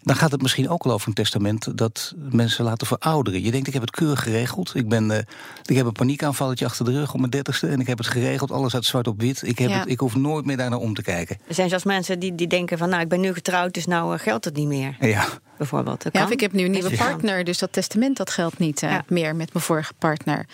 Dan 0.03 0.15
gaat 0.15 0.31
het 0.31 0.41
misschien 0.41 0.69
ook 0.69 0.83
wel 0.83 0.93
over 0.93 1.07
een 1.07 1.13
testament 1.13 1.77
dat 1.77 2.13
mensen 2.31 2.63
laten 2.63 2.87
verouderen. 2.87 3.43
Je 3.43 3.51
denkt, 3.51 3.67
ik 3.67 3.73
heb 3.73 3.81
het 3.81 3.91
keurig 3.91 4.23
geregeld. 4.23 4.75
Ik, 4.75 4.89
ben, 4.89 5.11
eh, 5.11 5.17
ik 5.65 5.75
heb 5.75 5.85
een 5.85 5.91
paniekaanvalletje 5.91 6.65
achter 6.65 6.85
de 6.85 6.91
rug 6.91 7.13
op 7.13 7.19
mijn 7.19 7.31
dertigste... 7.31 7.67
en 7.67 7.79
ik 7.79 7.87
heb 7.87 7.97
het 7.97 8.07
geregeld, 8.07 8.51
alles 8.51 8.73
uit 8.73 8.85
zwart 8.85 9.07
op 9.07 9.21
wit. 9.21 9.41
Ik, 9.47 9.57
heb 9.59 9.69
Ja. 9.69 9.79
het, 9.79 9.89
ik 9.89 9.99
hoef 9.99 10.15
nooit 10.15 10.45
meer 10.45 10.57
daar 10.57 10.69
naar 10.69 10.79
om 10.79 10.93
te 10.93 11.01
kijken. 11.01 11.37
Er 11.47 11.53
zijn 11.53 11.69
zelfs 11.69 11.83
mensen 11.83 12.19
die, 12.19 12.35
die 12.35 12.47
denken 12.47 12.77
van... 12.77 12.89
nou, 12.89 13.01
ik 13.01 13.09
ben 13.09 13.19
nu 13.19 13.33
getrouwd, 13.33 13.73
dus 13.73 13.85
nou 13.85 14.13
eh, 14.15 14.19
geldt 14.19 14.45
het 14.45 14.55
niet 14.55 14.67
meer. 14.67 14.95
Ja, 14.99 15.25
Bijvoorbeeld. 15.57 16.03
Dat 16.03 16.13
Ja, 16.13 16.23
of 16.23 16.29
ik 16.31 16.39
heb 16.39 16.51
nu 16.51 16.63
een 16.65 16.71
nieuwe 16.71 16.95
partner, 16.95 17.43
dus 17.43 17.57
dat 17.57 17.73
testament 17.73 18.17
dat 18.17 18.29
geldt 18.29 18.57
niet 18.59 18.83
eh, 18.83 18.91
Ja. 18.91 19.03
meer 19.07 19.35
met 19.35 19.53
mijn 19.53 19.65
vorige 19.65 19.93
partner. 19.97 20.45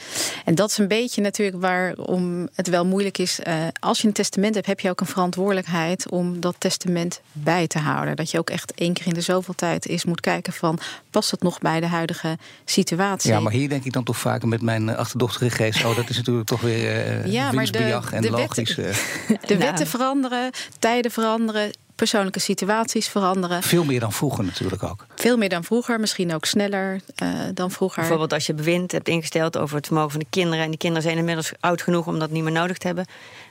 En 0.46 0.56
dat 0.56 0.70
is 0.70 0.78
een 0.78 0.88
beetje 0.88 1.22
natuurlijk 1.22 1.62
waarom 1.62 2.48
het 2.56 2.68
wel 2.68 2.86
moeilijk 2.86 3.18
is. 3.18 3.40
eh, 3.40 3.56
als 3.80 4.02
je 4.02 4.08
een 4.08 4.14
testament 4.14 4.56
hebt, 4.56 4.68
heb 4.68 4.80
je 4.80 4.90
ook 4.90 5.00
een 5.02 5.06
verantwoordelijkheid 5.08 6.10
om 6.10 6.40
dat 6.40 6.56
testament 6.58 7.22
bij 7.32 7.68
te 7.68 7.80
houden. 7.80 8.16
Dat 8.16 8.32
je 8.32 8.38
ook 8.38 8.50
echt 8.50 8.74
één 8.74 8.94
keer 8.94 9.08
in 9.08 9.14
de 9.14 9.22
zoveel 9.22 9.36
tijd 9.56 9.88
eens 9.88 10.06
moet 10.06 10.22
kijken 10.22 10.54
van 10.54 10.80
past 11.10 11.32
het 11.32 11.42
nog 11.44 11.60
bij 11.60 11.80
de 11.80 11.88
huidige 11.88 12.38
situatie? 12.66 13.32
ja, 13.32 13.40
maar 13.40 13.52
hier 13.52 13.70
denk 13.70 13.84
ik 13.86 13.94
dan 13.94 14.04
toch 14.04 14.18
vaker 14.18 14.48
met 14.48 14.62
mijn 14.62 14.90
eh, 14.90 14.96
achterdochtige 14.98 15.50
geest... 15.50 15.86
oh, 15.86 15.96
dat 15.96 16.10
is 16.10 16.18
natuurlijk 16.18 16.48
toch 16.48 16.62
weer 16.62 16.90
eh 16.92 17.26
Ja, 17.32 17.42
maar 17.44 17.52
de- 17.52 17.58
winstbejag 17.58 18.12
en 18.14 18.22
de 18.22 18.30
logisch. 18.32 18.78
eh, 18.78 18.86
de 19.28 19.38
Nou. 19.48 19.58
wetten 19.60 19.88
veranderen, 19.88 20.52
tijden 20.80 21.12
veranderen. 21.12 21.72
Persoonlijke 21.96 22.40
situaties 22.40 23.08
veranderen. 23.08 23.64
veel 23.64 23.84
meer 23.86 24.00
dan 24.00 24.12
vroeger 24.12 24.44
natuurlijk 24.44 24.84
ook. 24.84 25.06
Veel 25.16 25.38
meer 25.38 25.50
dan 25.50 25.64
vroeger, 25.64 26.00
misschien 26.00 26.34
ook 26.34 26.46
sneller 26.46 27.02
eh, 27.16 27.30
dan 27.54 27.72
vroeger. 27.72 28.00
Bijvoorbeeld 28.00 28.34
als 28.34 28.46
je 28.46 28.54
bewind 28.54 28.92
hebt 28.92 29.08
ingesteld 29.08 29.58
over 29.58 29.76
het 29.76 29.86
vermogen 29.86 30.12
van 30.12 30.20
de 30.20 30.26
kinderen... 30.30 30.64
en 30.64 30.70
die 30.70 30.78
kinderen 30.78 31.04
zijn 31.04 31.18
inmiddels 31.18 31.52
oud 31.60 31.82
genoeg 31.82 32.08
om 32.08 32.20
dat 32.20 32.30
niet 32.32 32.44
meer 32.44 32.52
nodig 32.52 32.78
te 32.78 32.88
hebben. 32.88 33.06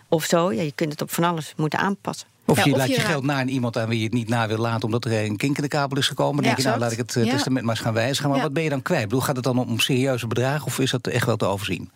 Of 0.08 0.24
zo, 0.24 0.52
ja, 0.52 0.62
je 0.62 0.72
kunt 0.74 0.92
het 0.92 1.02
op 1.02 1.10
van 1.12 1.24
alles 1.24 1.52
moeten 1.56 1.78
aanpassen. 1.78 2.26
Of 2.46 2.56
Ja, 2.56 2.64
je 2.64 2.72
of 2.72 2.76
laat 2.78 2.88
je, 2.88 2.94
je 2.94 3.00
geld 3.00 3.24
na 3.24 3.34
aan 3.34 3.48
iemand 3.48 3.76
aan 3.78 3.88
wie 3.88 3.98
je 3.98 4.04
het 4.04 4.12
niet 4.12 4.28
na 4.28 4.48
wil 4.48 4.58
laten... 4.58 4.82
omdat 4.84 5.04
er 5.04 5.24
een 5.24 5.36
kink 5.36 5.56
in 5.56 5.62
de 5.62 5.68
kabel 5.68 5.98
is 5.98 6.08
gekomen. 6.08 6.34
Dan 6.36 6.44
Ja, 6.44 6.50
denk 6.50 6.58
je, 6.62 6.66
nou 6.68 6.78
laat 6.80 6.92
ik 6.92 6.98
het 6.98 7.16
eh, 7.16 7.24
Ja. 7.24 7.30
testament 7.30 7.64
maar 7.64 7.74
eens 7.74 7.84
gaan 7.84 7.94
wijzigen. 7.94 8.30
Maar 8.30 8.40
wat 8.40 8.52
ben 8.52 8.62
je 8.62 8.68
dan 8.68 8.82
kwijt? 8.82 9.02
Ik 9.02 9.08
bedoel, 9.08 9.24
gaat 9.24 9.36
het 9.36 9.44
dan 9.44 9.58
om 9.58 9.78
serieuze 9.78 10.26
bedragen... 10.26 10.66
of 10.66 10.78
is 10.78 10.90
dat 10.90 11.06
echt 11.06 11.26
wel 11.26 11.36
te 11.36 11.44
overzien? 11.44 11.90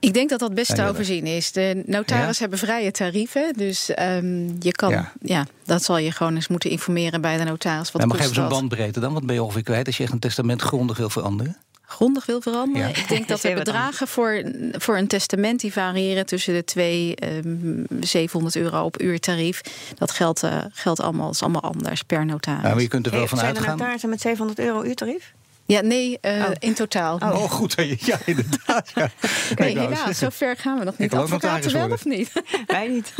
Ik 0.00 0.14
denk 0.14 0.30
dat 0.30 0.38
dat 0.38 0.54
best 0.54 0.74
te 0.74 0.88
overzien 0.88 1.26
is. 1.26 1.52
De 1.52 1.82
notaris 1.86 2.38
hebben 2.38 2.58
vrije 2.58 2.90
tarieven. 2.90 3.52
Dus 3.56 3.90
ehm, 3.94 4.48
je 4.58 4.72
kan, 4.72 5.06
Ja. 5.22 5.46
dat 5.64 5.82
zal 5.82 5.98
je 5.98 6.10
gewoon 6.12 6.34
eens 6.34 6.48
moeten 6.48 6.70
informeren 6.70 7.20
bij 7.20 7.36
de 7.36 7.44
notaris. 7.44 7.92
Wat 7.92 8.06
maar 8.06 8.16
geef 8.16 8.28
eens 8.28 8.36
een 8.36 8.48
bandbreedte 8.48 9.00
dan. 9.00 9.12
Wat 9.12 9.26
ben 9.26 9.34
je 9.34 9.42
ongeveer 9.42 9.62
kwijt 9.62 9.86
als 9.86 9.96
je 9.96 10.02
echt 10.02 10.12
een 10.12 10.18
testament 10.18 10.62
grondig 10.62 10.96
wil 10.96 11.10
veranderen? 11.10 11.56
Grondig 11.92 12.26
wil 12.26 12.40
veranderen. 12.40 12.88
Ja. 12.88 12.94
Ik 12.94 13.08
denk 13.08 13.28
dat 13.28 13.40
de 13.42 13.52
bedragen 13.54 14.08
voor, 14.08 14.42
voor 14.72 14.96
een 14.96 15.06
testament 15.06 15.60
die 15.60 15.72
variëren 15.72 16.26
tussen 16.26 16.54
de 16.54 16.64
twee 16.64 17.14
ehm 17.14 17.84
700 18.00 18.56
euro 18.56 18.84
op 18.84 19.00
uurtarief. 19.02 19.60
Dat 19.98 20.10
geldt, 20.10 20.42
eh, 20.42 20.58
geldt 20.72 21.00
allemaal, 21.00 21.30
is 21.30 21.42
allemaal 21.42 21.62
anders 21.62 22.02
per 22.02 22.26
notaris. 22.26 22.62
Ja, 22.62 22.68
maar 22.72 22.82
je 22.82 22.88
kunt 22.88 23.04
er 23.06 23.10
wel 23.10 23.20
Hey, 23.20 23.28
van 23.28 23.38
zijn 23.38 23.50
er 23.50 23.56
uitgaan. 23.56 23.76
notarissen 23.76 24.08
met 24.08 24.20
700 24.20 24.58
euro 24.58 24.82
uurtarief? 24.82 25.32
Ja, 25.66 25.80
nee, 25.80 26.18
eh, 26.20 26.32
Oh. 26.42 26.50
in 26.58 26.74
totaal. 26.74 27.16
Oh, 27.16 27.50
goed. 27.50 27.74
Ja, 27.98 28.18
inderdaad. 28.24 28.90
Ja. 28.94 29.10
nee, 29.56 29.68
eens. 29.68 29.78
helaas, 29.80 30.18
zo 30.18 30.28
ver 30.30 30.56
gaan 30.56 30.78
we 30.78 30.84
nog 30.84 30.98
niet. 30.98 31.14
Advocaten 31.14 31.70
wel 31.72 31.80
worden. 31.80 31.96
of 31.96 32.04
niet? 32.04 32.32
Wij 32.66 32.88
niet. 32.88 33.14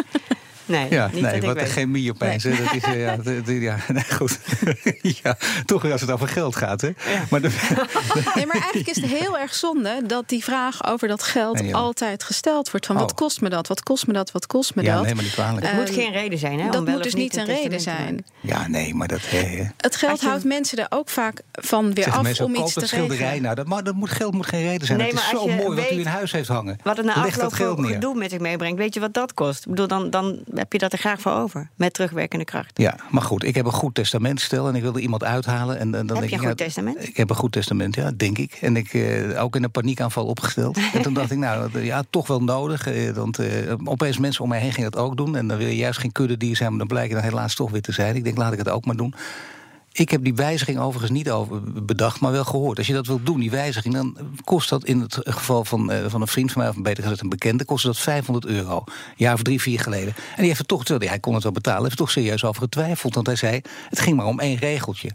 Nee, 0.64 0.86
Ja, 0.90 1.04
niet 1.12 1.14
nee, 1.14 1.22
dat 1.22 1.34
ik 1.34 1.42
wat 1.42 1.56
een 1.56 1.62
weet. 1.62 1.72
chemie 1.72 2.10
opeens. 2.10 2.42
Dat 2.42 2.52
is, 2.52 2.82
eh, 2.82 3.00
ja, 3.02 3.16
de- 3.24 3.42
de- 3.42 3.60
ja, 3.60 3.76
nee, 3.88 4.04
goed. 4.14 4.38
ja, 5.22 5.36
toch 5.64 5.82
weer 5.82 5.92
als 5.92 6.00
het 6.00 6.10
over 6.10 6.28
geld 6.28 6.56
gaat. 6.56 6.80
Hè? 6.80 6.90
Maar 7.30 7.40
de, 7.40 7.48
Nee, 8.34 8.46
maar 8.46 8.56
eigenlijk 8.56 8.88
is 8.88 8.96
het 8.96 9.10
heel 9.10 9.38
erg 9.38 9.54
zonde 9.54 10.02
dat 10.06 10.28
die 10.28 10.44
vraag 10.44 10.86
over 10.86 11.08
dat 11.08 11.22
geld 11.22 11.60
Nee, 11.62 11.74
altijd 11.76 12.24
gesteld 12.24 12.70
wordt. 12.70 12.86
Van 12.86 12.96
wat 12.96 13.10
Oh. 13.10 13.16
kost 13.16 13.40
me 13.40 13.48
dat? 13.48 13.68
Wat 13.68 13.82
kost 13.82 14.06
me 14.06 14.12
dat? 14.12 14.32
Wat 14.32 14.46
kost 14.46 14.74
me 14.74 14.82
ja, 14.82 14.94
dat? 14.94 15.04
nee, 15.04 15.14
maar 15.14 15.24
niet 15.24 15.32
kwalijk. 15.32 15.66
Het 15.66 15.74
moet 15.76 15.88
Ehm, 15.88 15.94
geen 15.94 16.12
reden 16.12 16.38
zijn, 16.38 16.58
hè? 16.58 16.64
om 16.64 16.70
dat 16.70 16.86
moet 16.86 17.02
dus 17.02 17.14
niet 17.14 17.36
een 17.36 17.44
reden 17.44 17.80
zijn. 17.80 18.24
Ja, 18.40 18.68
nee, 18.68 18.94
maar 18.94 19.08
dat... 19.08 19.20
hè, 19.22 19.38
hè. 19.38 19.64
Het 19.76 19.96
geld 19.96 20.20
je- 20.20 20.26
houdt 20.26 20.44
mensen 20.44 20.78
er 20.78 20.86
ook 20.90 21.08
vaak 21.08 21.40
van 21.52 21.94
weer 21.94 22.10
af 22.10 22.31
mensen, 22.40 22.44
om 22.44 22.52
koop 22.54 22.64
iets 22.64 22.74
te 22.74 22.80
dat 22.80 22.88
schilderij. 22.88 23.18
regelen. 23.18 23.42
Nou, 23.42 23.54
dat, 23.54 23.66
maar 23.66 23.84
dat 23.84 23.94
moet, 23.94 24.10
geld 24.10 24.34
moet 24.34 24.46
geen 24.46 24.62
reden 24.62 24.86
zijn. 24.86 24.98
Nee, 24.98 25.06
het 25.06 25.16
is 25.16 25.22
maar 25.22 25.30
zo 25.30 25.36
als 25.46 25.50
je 25.50 25.62
mooi 25.62 25.80
wat 25.80 25.90
u 25.92 25.98
in 25.98 26.06
huis 26.06 26.32
heeft 26.32 26.48
hangen. 26.48 26.78
Wat 26.82 26.96
het 26.96 27.06
na 27.06 27.14
Leg 27.14 27.24
afloop 27.24 27.42
dat 27.42 27.52
geld 27.52 27.74
voor 27.74 27.84
neer. 27.84 27.94
gedoe 27.94 28.14
met 28.14 28.30
zich 28.30 28.40
meebrengt, 28.40 28.78
weet 28.78 28.94
je 28.94 29.00
wat 29.00 29.14
dat 29.14 29.34
kost? 29.34 29.64
Ik 29.64 29.70
bedoel, 29.70 29.86
dan, 29.88 30.10
dan 30.10 30.38
heb 30.54 30.72
je 30.72 30.78
dat 30.78 30.92
er 30.92 30.98
graag 30.98 31.20
voor 31.20 31.32
over. 31.32 31.68
Met 31.76 31.94
terugwerkende 31.94 32.44
kracht. 32.44 32.70
Ja, 32.78 32.96
maar 33.10 33.22
goed, 33.22 33.44
ik 33.44 33.54
heb 33.54 33.64
een 33.66 33.72
goed 33.72 33.94
testament 33.94 34.40
stel 34.40 34.68
en 34.68 34.74
ik 34.74 34.82
wilde 34.82 35.00
iemand 35.00 35.24
uithalen. 35.24 35.78
En, 35.78 35.94
en 35.94 36.06
dan 36.06 36.16
Heb 36.16 36.16
denk 36.16 36.28
je 36.28 36.36
een 36.36 36.42
ik, 36.42 36.48
goed 36.48 36.58
ja, 36.58 36.64
testament? 36.64 37.08
Ik 37.08 37.16
heb 37.16 37.30
een 37.30 37.36
goed 37.36 37.52
testament, 37.52 37.94
ja, 37.94 38.10
denk 38.16 38.38
ik. 38.38 38.58
En 38.60 38.76
ik 38.76 38.94
eh, 38.94 39.42
ook 39.42 39.56
in 39.56 39.62
een 39.64 39.70
paniekaanval 39.70 40.26
opgesteld. 40.26 40.78
en 40.94 41.02
toen 41.02 41.14
dacht 41.14 41.30
ik, 41.30 41.38
nou, 41.38 41.84
ja, 41.84 42.02
toch 42.10 42.26
wel 42.26 42.42
nodig. 42.42 42.86
eh, 42.86 43.10
want 43.10 43.38
eh, 43.38 43.72
opeens 43.84 44.18
mensen 44.18 44.42
om 44.42 44.48
mij 44.48 44.60
heen 44.60 44.72
gingen 44.72 44.90
dat 44.90 45.00
ook 45.00 45.16
doen. 45.16 45.36
En 45.36 45.48
dan 45.48 45.58
wil 45.58 45.66
je 45.66 45.76
juist 45.76 45.98
geen 45.98 46.12
kudde 46.12 46.36
die 46.36 46.56
zijn, 46.56 46.68
maar 46.68 46.78
dan 46.78 46.86
blijkt 46.86 47.08
je 47.08 47.14
dan 47.14 47.24
helaas 47.24 47.54
toch 47.54 47.70
weer 47.70 47.82
te 47.82 47.92
zijn. 47.92 48.16
Ik 48.16 48.24
denk, 48.24 48.36
laat 48.36 48.52
ik 48.52 48.58
het 48.58 48.68
ook 48.68 48.84
maar 48.84 48.96
doen. 48.96 49.14
Ik 49.92 50.10
heb 50.10 50.24
die 50.24 50.34
wijziging 50.34 50.78
overigens 50.78 51.10
niet 51.10 51.30
over 51.30 51.84
bedacht, 51.84 52.20
maar 52.20 52.32
wel 52.32 52.44
gehoord. 52.44 52.78
Als 52.78 52.86
je 52.86 52.92
dat 52.92 53.06
wilt 53.06 53.26
doen, 53.26 53.40
die 53.40 53.50
wijziging, 53.50 53.94
dan 53.94 54.16
kost 54.44 54.68
dat 54.68 54.84
in 54.84 55.00
het 55.00 55.18
geval 55.24 55.64
van, 55.64 55.90
eh, 55.90 56.04
van 56.06 56.20
een 56.20 56.26
vriend 56.26 56.52
van 56.52 56.62
mij, 56.62 56.70
of 56.70 56.76
beter 56.76 57.02
gezegd 57.02 57.22
een 57.22 57.28
bekende, 57.28 57.64
kostte 57.64 57.86
dat 57.86 57.98
500 57.98 58.46
euro. 58.46 58.82
Een 58.86 58.92
jaar 59.16 59.34
of 59.34 59.42
drie, 59.42 59.60
vier 59.60 59.80
geleden. 59.80 60.14
En 60.16 60.36
die 60.36 60.46
heeft 60.46 60.58
er 60.58 60.66
toch, 60.66 60.88
hij 60.88 61.18
kon 61.18 61.34
het 61.34 61.42
wel 61.42 61.52
betalen, 61.52 61.80
heeft 61.80 61.92
er 61.92 61.98
toch 61.98 62.10
serieus 62.10 62.44
over 62.44 62.62
getwijfeld. 62.62 63.14
Want 63.14 63.26
hij 63.26 63.36
zei, 63.36 63.60
het 63.88 64.00
ging 64.00 64.16
maar 64.16 64.26
om 64.26 64.40
één 64.40 64.56
regeltje. 64.56 65.10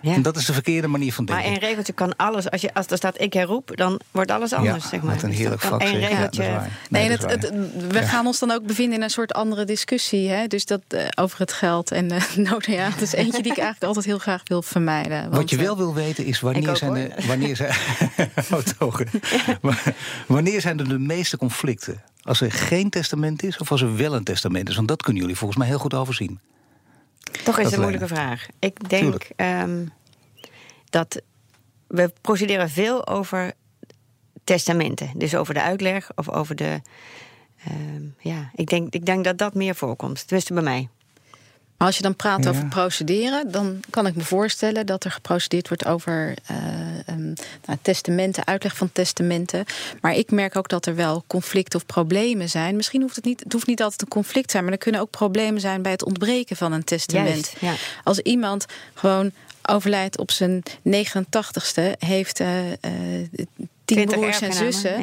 Ja. 0.00 0.14
En 0.14 0.22
dat 0.22 0.36
is 0.36 0.44
de 0.44 0.52
verkeerde 0.52 0.88
manier 0.88 1.12
van 1.12 1.24
Maar 1.24 1.34
denken. 1.34 1.52
één 1.52 1.60
regeltje 1.60 1.92
kan 1.92 2.16
alles. 2.16 2.50
Als, 2.50 2.60
je, 2.60 2.74
als 2.74 2.86
er 2.86 2.96
staat 2.96 3.20
ik 3.20 3.32
herroep, 3.32 3.76
dan 3.76 4.00
wordt 4.10 4.30
alles 4.30 4.52
anders, 4.52 4.82
ja, 4.84 4.88
zeg 4.88 5.02
maar. 5.02 5.14
Wat 5.14 5.22
een 5.22 5.28
Dus 5.30 5.38
heerlijk 5.38 5.60
vak. 5.60 5.82
Ja, 5.82 5.88
regeltje. 5.88 6.60
Nee, 6.90 7.08
dat 7.08 7.30
het, 7.30 7.52
we 7.88 8.02
gaan 8.02 8.26
ons 8.26 8.38
dan 8.38 8.50
ook 8.50 8.66
bevinden 8.66 8.96
in 8.96 9.02
een 9.02 9.10
soort 9.10 9.32
andere 9.32 9.64
discussie. 9.64 10.28
Hè? 10.28 10.46
Dus 10.46 10.66
dat 10.66 10.80
eh, 10.88 11.06
over 11.14 11.38
het 11.38 11.52
geld. 11.52 11.90
En 11.90 12.10
eh 12.10 12.36
nou 12.48 12.72
ja, 12.72 12.88
dat 12.90 13.00
is 13.00 13.12
eentje 13.12 13.42
die 13.42 13.52
ik 13.52 13.58
eigenlijk 13.58 13.84
altijd 13.84 14.04
heel 14.04 14.18
graag 14.18 14.42
wil 14.44 14.62
vermijden. 14.62 15.30
Wat 15.30 15.50
je 15.50 15.56
eh, 15.56 15.62
wel 15.62 15.76
wil 15.76 15.94
weten 15.94 16.24
is 16.24 16.40
wanneer 16.40 16.70
ook, 16.70 16.76
zijn 16.76 16.96
er, 16.96 17.26
wanneer 17.26 17.56
zijn, 17.56 17.72
Oh. 18.78 18.94
Maar 19.60 19.82
wanneer 20.26 20.60
zijn 20.60 20.78
er 20.78 20.88
de 20.88 20.98
meeste 20.98 21.36
conflicten? 21.36 22.02
Als 22.22 22.40
er 22.40 22.52
geen 22.52 22.90
testament 22.90 23.42
is 23.42 23.58
of 23.58 23.70
als 23.70 23.80
er 23.82 23.96
wel 23.96 24.14
een 24.14 24.24
testament 24.24 24.68
is? 24.68 24.76
Want 24.76 24.88
dat 24.88 25.02
kunnen 25.02 25.22
jullie 25.22 25.36
volgens 25.36 25.58
mij 25.58 25.68
heel 25.68 25.78
goed 25.78 25.94
overzien. 25.94 26.40
Toch 27.44 27.58
is 27.58 27.64
het 27.64 27.74
een 27.74 27.80
moeilijke 27.80 28.08
vraag. 28.08 28.46
Ik 28.58 28.88
denk 28.88 29.28
ehm, 29.36 29.86
dat 30.84 31.20
we 31.86 32.12
procederen 32.20 32.70
veel 32.70 33.06
over 33.06 33.52
testamenten. 34.44 35.10
Dus 35.14 35.34
over 35.34 35.54
de 35.54 35.62
uitleg 35.62 36.10
of 36.14 36.28
over 36.28 36.54
de. 36.54 36.80
ehm, 37.64 38.02
ja, 38.18 38.50
ik 38.54 38.66
denk, 38.66 38.94
ik 38.94 39.06
denk 39.06 39.24
dat 39.24 39.38
dat 39.38 39.54
meer 39.54 39.74
voorkomt. 39.74 40.26
Tenminste 40.26 40.54
bij 40.54 40.62
mij. 40.62 40.88
Maar 41.78 41.86
als 41.86 41.96
je 41.96 42.02
dan 42.02 42.16
praat 42.16 42.44
Ja. 42.44 42.50
over 42.50 42.66
procederen, 42.66 43.50
dan 43.50 43.80
kan 43.90 44.06
ik 44.06 44.14
me 44.14 44.22
voorstellen 44.22 44.86
dat 44.86 45.04
er 45.04 45.10
geprocedeerd 45.10 45.68
wordt 45.68 45.86
over 45.86 46.34
eh, 46.46 46.56
ehm, 47.06 47.32
nou, 47.66 47.78
testamenten, 47.82 48.46
uitleg 48.46 48.76
van 48.76 48.92
testamenten. 48.92 49.64
Maar 50.00 50.14
ik 50.14 50.30
merk 50.30 50.56
ook 50.56 50.68
dat 50.68 50.86
er 50.86 50.94
wel 50.94 51.24
conflicten 51.26 51.78
of 51.78 51.86
problemen 51.86 52.48
zijn. 52.48 52.76
Misschien 52.76 53.00
hoeft 53.02 53.16
het 53.16 53.24
niet, 53.24 53.40
het 53.40 53.52
hoeft 53.52 53.66
niet 53.66 53.82
altijd 53.82 54.02
een 54.02 54.08
conflict 54.08 54.44
te 54.46 54.50
zijn, 54.52 54.64
maar 54.64 54.72
er 54.72 54.78
kunnen 54.78 55.00
ook 55.00 55.10
problemen 55.10 55.60
zijn 55.60 55.82
bij 55.82 55.92
het 55.92 56.04
ontbreken 56.04 56.56
van 56.56 56.72
een 56.72 56.84
testament. 56.84 57.54
Juist, 57.60 57.60
ja. 57.60 57.74
Als 58.04 58.18
iemand 58.20 58.66
gewoon 58.94 59.32
overlijdt 59.62 60.18
op 60.18 60.30
zijn 60.30 60.62
89ste, 60.82 61.82
heeft 61.98 62.40
eh, 62.40 62.72
eh, 62.72 63.28
tien 63.88 63.96
20 64.06 64.18
broers 64.18 64.40
en 64.40 64.52
zussen. 64.52 65.02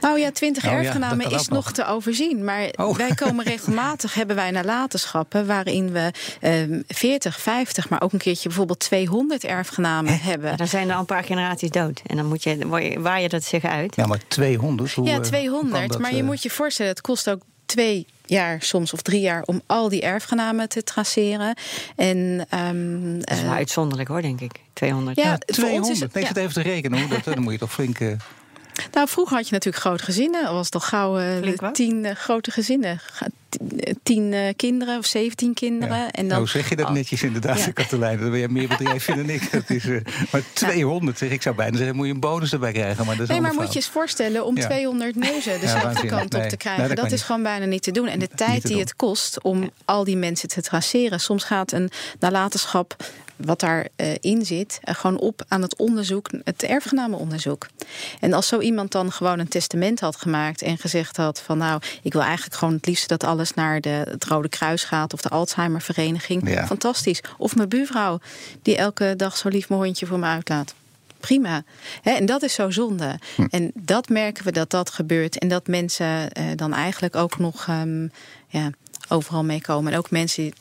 Nou 0.00 0.18
ja, 0.18 0.30
20 0.30 0.64
Oh 0.64 0.70
ja, 0.70 0.76
erfgenamen 0.78 1.30
is 1.30 1.48
nog 1.48 1.72
te 1.72 1.86
overzien. 1.86 2.44
Maar 2.44 2.68
Oh. 2.76 2.96
wij 2.96 3.14
komen 3.14 3.44
regelmatig, 3.54 4.14
hebben 4.14 4.36
wij 4.36 4.50
nalatenschappen... 4.50 5.46
waarin 5.46 5.92
we 5.92 6.10
ehm 6.40 6.80
40, 6.88 7.40
50, 7.40 7.88
maar 7.88 8.02
ook 8.02 8.12
een 8.12 8.18
keertje 8.18 8.48
bijvoorbeeld 8.48 8.78
200 8.78 9.44
erfgenamen 9.44 10.20
hebben. 10.20 10.50
Ja, 10.50 10.56
dan 10.56 10.66
zijn 10.66 10.88
er 10.88 10.94
al 10.94 11.00
een 11.00 11.06
paar 11.06 11.24
generaties 11.24 11.70
dood. 11.70 12.02
En 12.06 12.16
dan 12.16 12.26
moet 12.26 12.42
je, 12.42 12.58
waar 12.98 13.20
je 13.20 13.28
dat 13.28 13.44
zich 13.44 13.64
uit. 13.64 13.96
Ja, 13.96 14.06
maar 14.06 14.20
200? 14.28 14.92
Hoe, 14.92 15.04
Ja, 15.04 15.10
eh, 15.10 15.16
hoe 15.16 15.26
200. 15.26 15.78
kan 15.78 15.88
dat, 15.88 15.98
maar 16.00 16.12
je 16.12 16.20
eh, 16.20 16.24
moet 16.24 16.42
je 16.42 16.50
voorstellen, 16.50 16.92
het 16.92 17.00
kost 17.00 17.30
ook 17.30 17.40
twee 17.66 18.06
jaar 18.26 18.62
soms 18.62 18.92
of 18.92 19.02
drie 19.02 19.20
jaar... 19.20 19.42
om 19.42 19.60
al 19.66 19.88
die 19.88 20.00
erfgenamen 20.02 20.68
te 20.68 20.82
traceren. 20.84 21.54
En, 21.96 22.46
ehm, 22.50 23.18
Dat 23.18 23.30
is 23.30 23.40
wel 23.42 23.50
eh, 23.50 23.56
uitzonderlijk 23.56 24.08
hoor, 24.08 24.22
denk 24.22 24.40
ik. 24.40 24.52
200. 24.72 25.16
ja, 25.16 25.22
Ja, 25.22 25.28
voor 25.30 25.38
ons 25.46 25.56
200. 25.56 25.92
is 25.94 26.00
het- 26.00 26.12
nee, 26.14 26.22
ik 26.22 26.28
ja. 26.28 26.34
zit 26.34 26.42
even 26.50 26.62
te 26.62 26.68
rekenen. 26.70 26.98
Hoe 27.00 27.08
dat, 27.08 27.24
dan 27.34 27.42
moet 27.42 27.52
je 27.52 27.58
toch 27.58 27.72
flink... 27.72 28.00
eh, 28.00 28.12
Nou, 28.92 29.08
vroeger 29.08 29.36
had 29.36 29.46
je 29.48 29.52
natuurlijk 29.52 29.84
grote 29.84 30.04
gezinnen. 30.04 30.46
Al 30.46 30.54
was 30.54 30.64
het 30.64 30.74
al 30.74 30.80
gauw 30.80 31.40
wat? 31.56 31.74
tien 31.74 32.04
eh, 32.04 32.14
grote 32.14 32.50
gezinnen. 32.50 33.00
Tien, 33.48 33.80
eh, 33.80 33.94
Tien 34.02 34.32
eh, 34.32 34.40
kinderen 34.56 34.98
of 34.98 35.06
zeventien 35.06 35.54
kinderen. 35.54 35.96
ja. 35.96 36.10
En 36.10 36.28
dan, 36.28 36.38
Hoe 36.38 36.48
zeg 36.48 36.68
je 36.68 36.76
dat 36.76 36.86
Oh. 36.86 36.92
netjes 36.92 37.22
inderdaad, 37.22 37.64
Ja. 37.64 37.70
Katelijne? 37.82 38.20
Dan 38.20 38.30
ben 38.30 38.40
je 38.40 38.48
meer 38.48 38.68
bedrijf 38.68 39.04
dan 39.06 39.28
ik. 39.30 39.50
Dat 39.52 39.70
is, 39.70 39.84
maar 40.32 40.42
200 40.52 41.18
zeg 41.18 41.30
ik 41.30 41.42
zou 41.42 41.54
bijna 41.54 41.76
zeggen, 41.76 41.96
moet 41.96 42.06
je 42.06 42.12
een 42.12 42.20
bonus 42.20 42.52
erbij 42.52 42.72
krijgen. 42.72 43.06
Maar 43.06 43.14
dat 43.16 43.24
is 43.24 43.30
Nee, 43.30 43.40
maar 43.40 43.54
moet 43.54 43.68
je 43.72 43.74
eens 43.78 43.88
voorstellen 43.88 44.44
om 44.44 44.56
Ja. 44.56 44.66
200 44.66 45.14
neuzen 45.16 45.60
dezelfde 45.60 45.86
waanzinnig. 45.86 46.18
kant 46.18 46.34
op 46.34 46.40
Nee, 46.40 46.48
te 46.48 46.56
krijgen. 46.56 46.88
dat 46.88 46.96
dat 46.96 47.12
is 47.12 47.22
gewoon 47.22 47.42
bijna 47.42 47.64
niet 47.64 47.82
te 47.82 47.90
doen. 47.90 48.06
En 48.06 48.18
de 48.18 48.28
tijd 48.34 48.62
die 48.66 48.78
het 48.78 48.96
kost 48.96 49.42
om 49.42 49.70
al 49.84 50.04
die 50.04 50.16
mensen 50.16 50.48
te 50.48 50.62
traceren. 50.62 51.20
Soms 51.20 51.44
gaat 51.44 51.72
een 51.72 51.90
nalatenschap 52.18 52.96
wat 53.36 53.60
daarin 53.60 53.94
in 54.20 54.44
zit, 54.44 54.78
eh, 54.82 54.94
gewoon 54.94 55.18
op 55.18 55.44
aan 55.48 55.62
het 55.62 55.76
onderzoek, 55.76 56.30
het 56.44 56.62
erfgenamenonderzoek. 56.62 57.66
En 58.20 58.32
als 58.32 58.48
zo 58.48 58.60
iemand 58.60 58.92
dan 58.92 59.12
gewoon 59.12 59.38
een 59.38 59.48
testament 59.48 60.00
had 60.00 60.16
gemaakt 60.16 60.62
en 60.62 60.78
gezegd 60.78 61.16
had 61.16 61.40
van 61.40 61.58
nou, 61.58 61.80
ik 62.02 62.12
wil 62.12 62.22
eigenlijk 62.22 62.56
gewoon 62.56 62.74
het 62.74 62.86
liefst 62.86 63.08
dat 63.08 63.24
alles 63.24 63.54
naar 63.54 63.80
de, 63.80 63.88
het 63.88 64.24
Rode 64.24 64.48
Kruis 64.48 64.84
gaat 64.84 65.12
of 65.12 65.20
de 65.20 65.28
Alzheimervereniging. 65.28 66.50
Ja. 66.50 66.66
Fantastisch. 66.66 67.20
Of 67.38 67.56
mijn 67.56 67.68
buurvrouw 67.68 68.18
die 68.62 68.76
elke 68.76 69.14
dag 69.16 69.36
zo 69.36 69.48
lief 69.48 69.68
mijn 69.68 69.80
hondje 69.80 70.06
voor 70.06 70.18
me 70.18 70.26
uitlaat. 70.26 70.74
Prima. 71.20 71.64
En 72.02 72.26
dat 72.26 72.42
is 72.42 72.54
zo 72.54 72.70
zonde. 72.70 73.18
Hm. 73.34 73.46
En 73.50 73.70
dat 73.74 74.08
merken 74.08 74.44
we 74.44 74.52
dat 74.52 74.70
dat 74.70 74.90
gebeurt. 74.90 75.38
En 75.38 75.48
dat 75.48 75.66
mensen 75.66 76.32
eh, 76.32 76.44
dan 76.56 76.72
eigenlijk 76.72 77.16
ook 77.16 77.38
nog 77.38 77.66
ehm, 77.68 78.08
ja, 78.48 78.70
overal 79.08 79.44
meekomen. 79.44 79.92
En 79.92 79.98
ook 79.98 80.10
mensen 80.10 80.52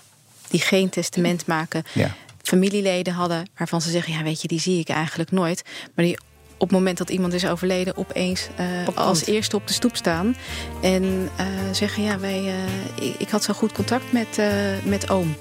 die 0.49 0.59
geen 0.59 0.89
testament 0.89 1.45
maken. 1.45 1.83
Ja. 1.93 2.15
Familieleden 2.47 3.13
hadden 3.13 3.49
waarvan 3.57 3.81
ze 3.81 3.89
zeggen... 3.89 4.13
ja, 4.13 4.23
weet 4.23 4.41
je, 4.41 4.47
die 4.47 4.59
zie 4.59 4.79
ik 4.79 4.89
eigenlijk 4.89 5.31
nooit. 5.31 5.63
Maar 5.95 6.05
die 6.05 6.17
op 6.57 6.69
het 6.69 6.71
moment 6.71 6.97
dat 6.97 7.09
iemand 7.09 7.33
is 7.33 7.45
overleden... 7.45 7.97
opeens 7.97 8.47
eh, 8.55 8.65
Op 8.87 8.97
als 8.97 9.25
eerste 9.25 9.55
op 9.55 9.67
de 9.67 9.73
stoep 9.73 9.95
staan. 9.95 10.35
En 10.81 11.29
eh, 11.35 11.45
zeggen, 11.71 12.03
ja, 12.03 12.19
wij, 12.19 12.47
eh, 12.47 13.07
ik, 13.07 13.15
ik 13.17 13.29
had 13.29 13.43
zo 13.43 13.53
goed 13.53 13.71
contact 13.71 14.11
met, 14.11 14.37
eh, 14.37 14.47
met 14.83 15.09
oom. 15.09 15.35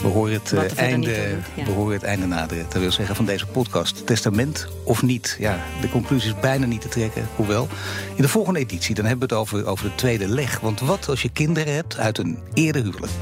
We 0.00 0.08
horen 0.08 0.32
het, 0.32 0.74
einde, 0.74 1.36
ja. 1.54 1.64
we 1.64 1.70
horen 1.70 1.92
het 1.92 2.02
einde 2.02 2.26
naderen. 2.26 2.66
Dat 2.68 2.80
wil 2.80 2.92
zeggen 2.92 3.16
van 3.16 3.24
deze 3.24 3.46
podcast. 3.46 4.06
Testament 4.06 4.68
of 4.84 5.02
niet? 5.02 5.36
Ja, 5.38 5.64
de 5.80 5.88
conclusie 5.88 6.34
is 6.34 6.40
bijna 6.40 6.66
niet 6.66 6.80
te 6.80 6.88
trekken. 6.88 7.28
Hoewel, 7.36 7.68
in 8.14 8.22
de 8.22 8.28
volgende 8.28 8.58
editie 8.58 8.94
dan 8.94 9.04
hebben 9.04 9.28
we 9.28 9.34
het 9.34 9.42
over, 9.42 9.66
over 9.66 9.84
de 9.84 9.94
tweede 9.94 10.28
leg. 10.28 10.60
Want 10.60 10.80
wat 10.80 11.08
als 11.08 11.22
je 11.22 11.28
kinderen 11.28 11.74
hebt 11.74 11.98
uit 11.98 12.18
een 12.18 12.38
eerder 12.54 12.82
huwelijk? 12.82 13.12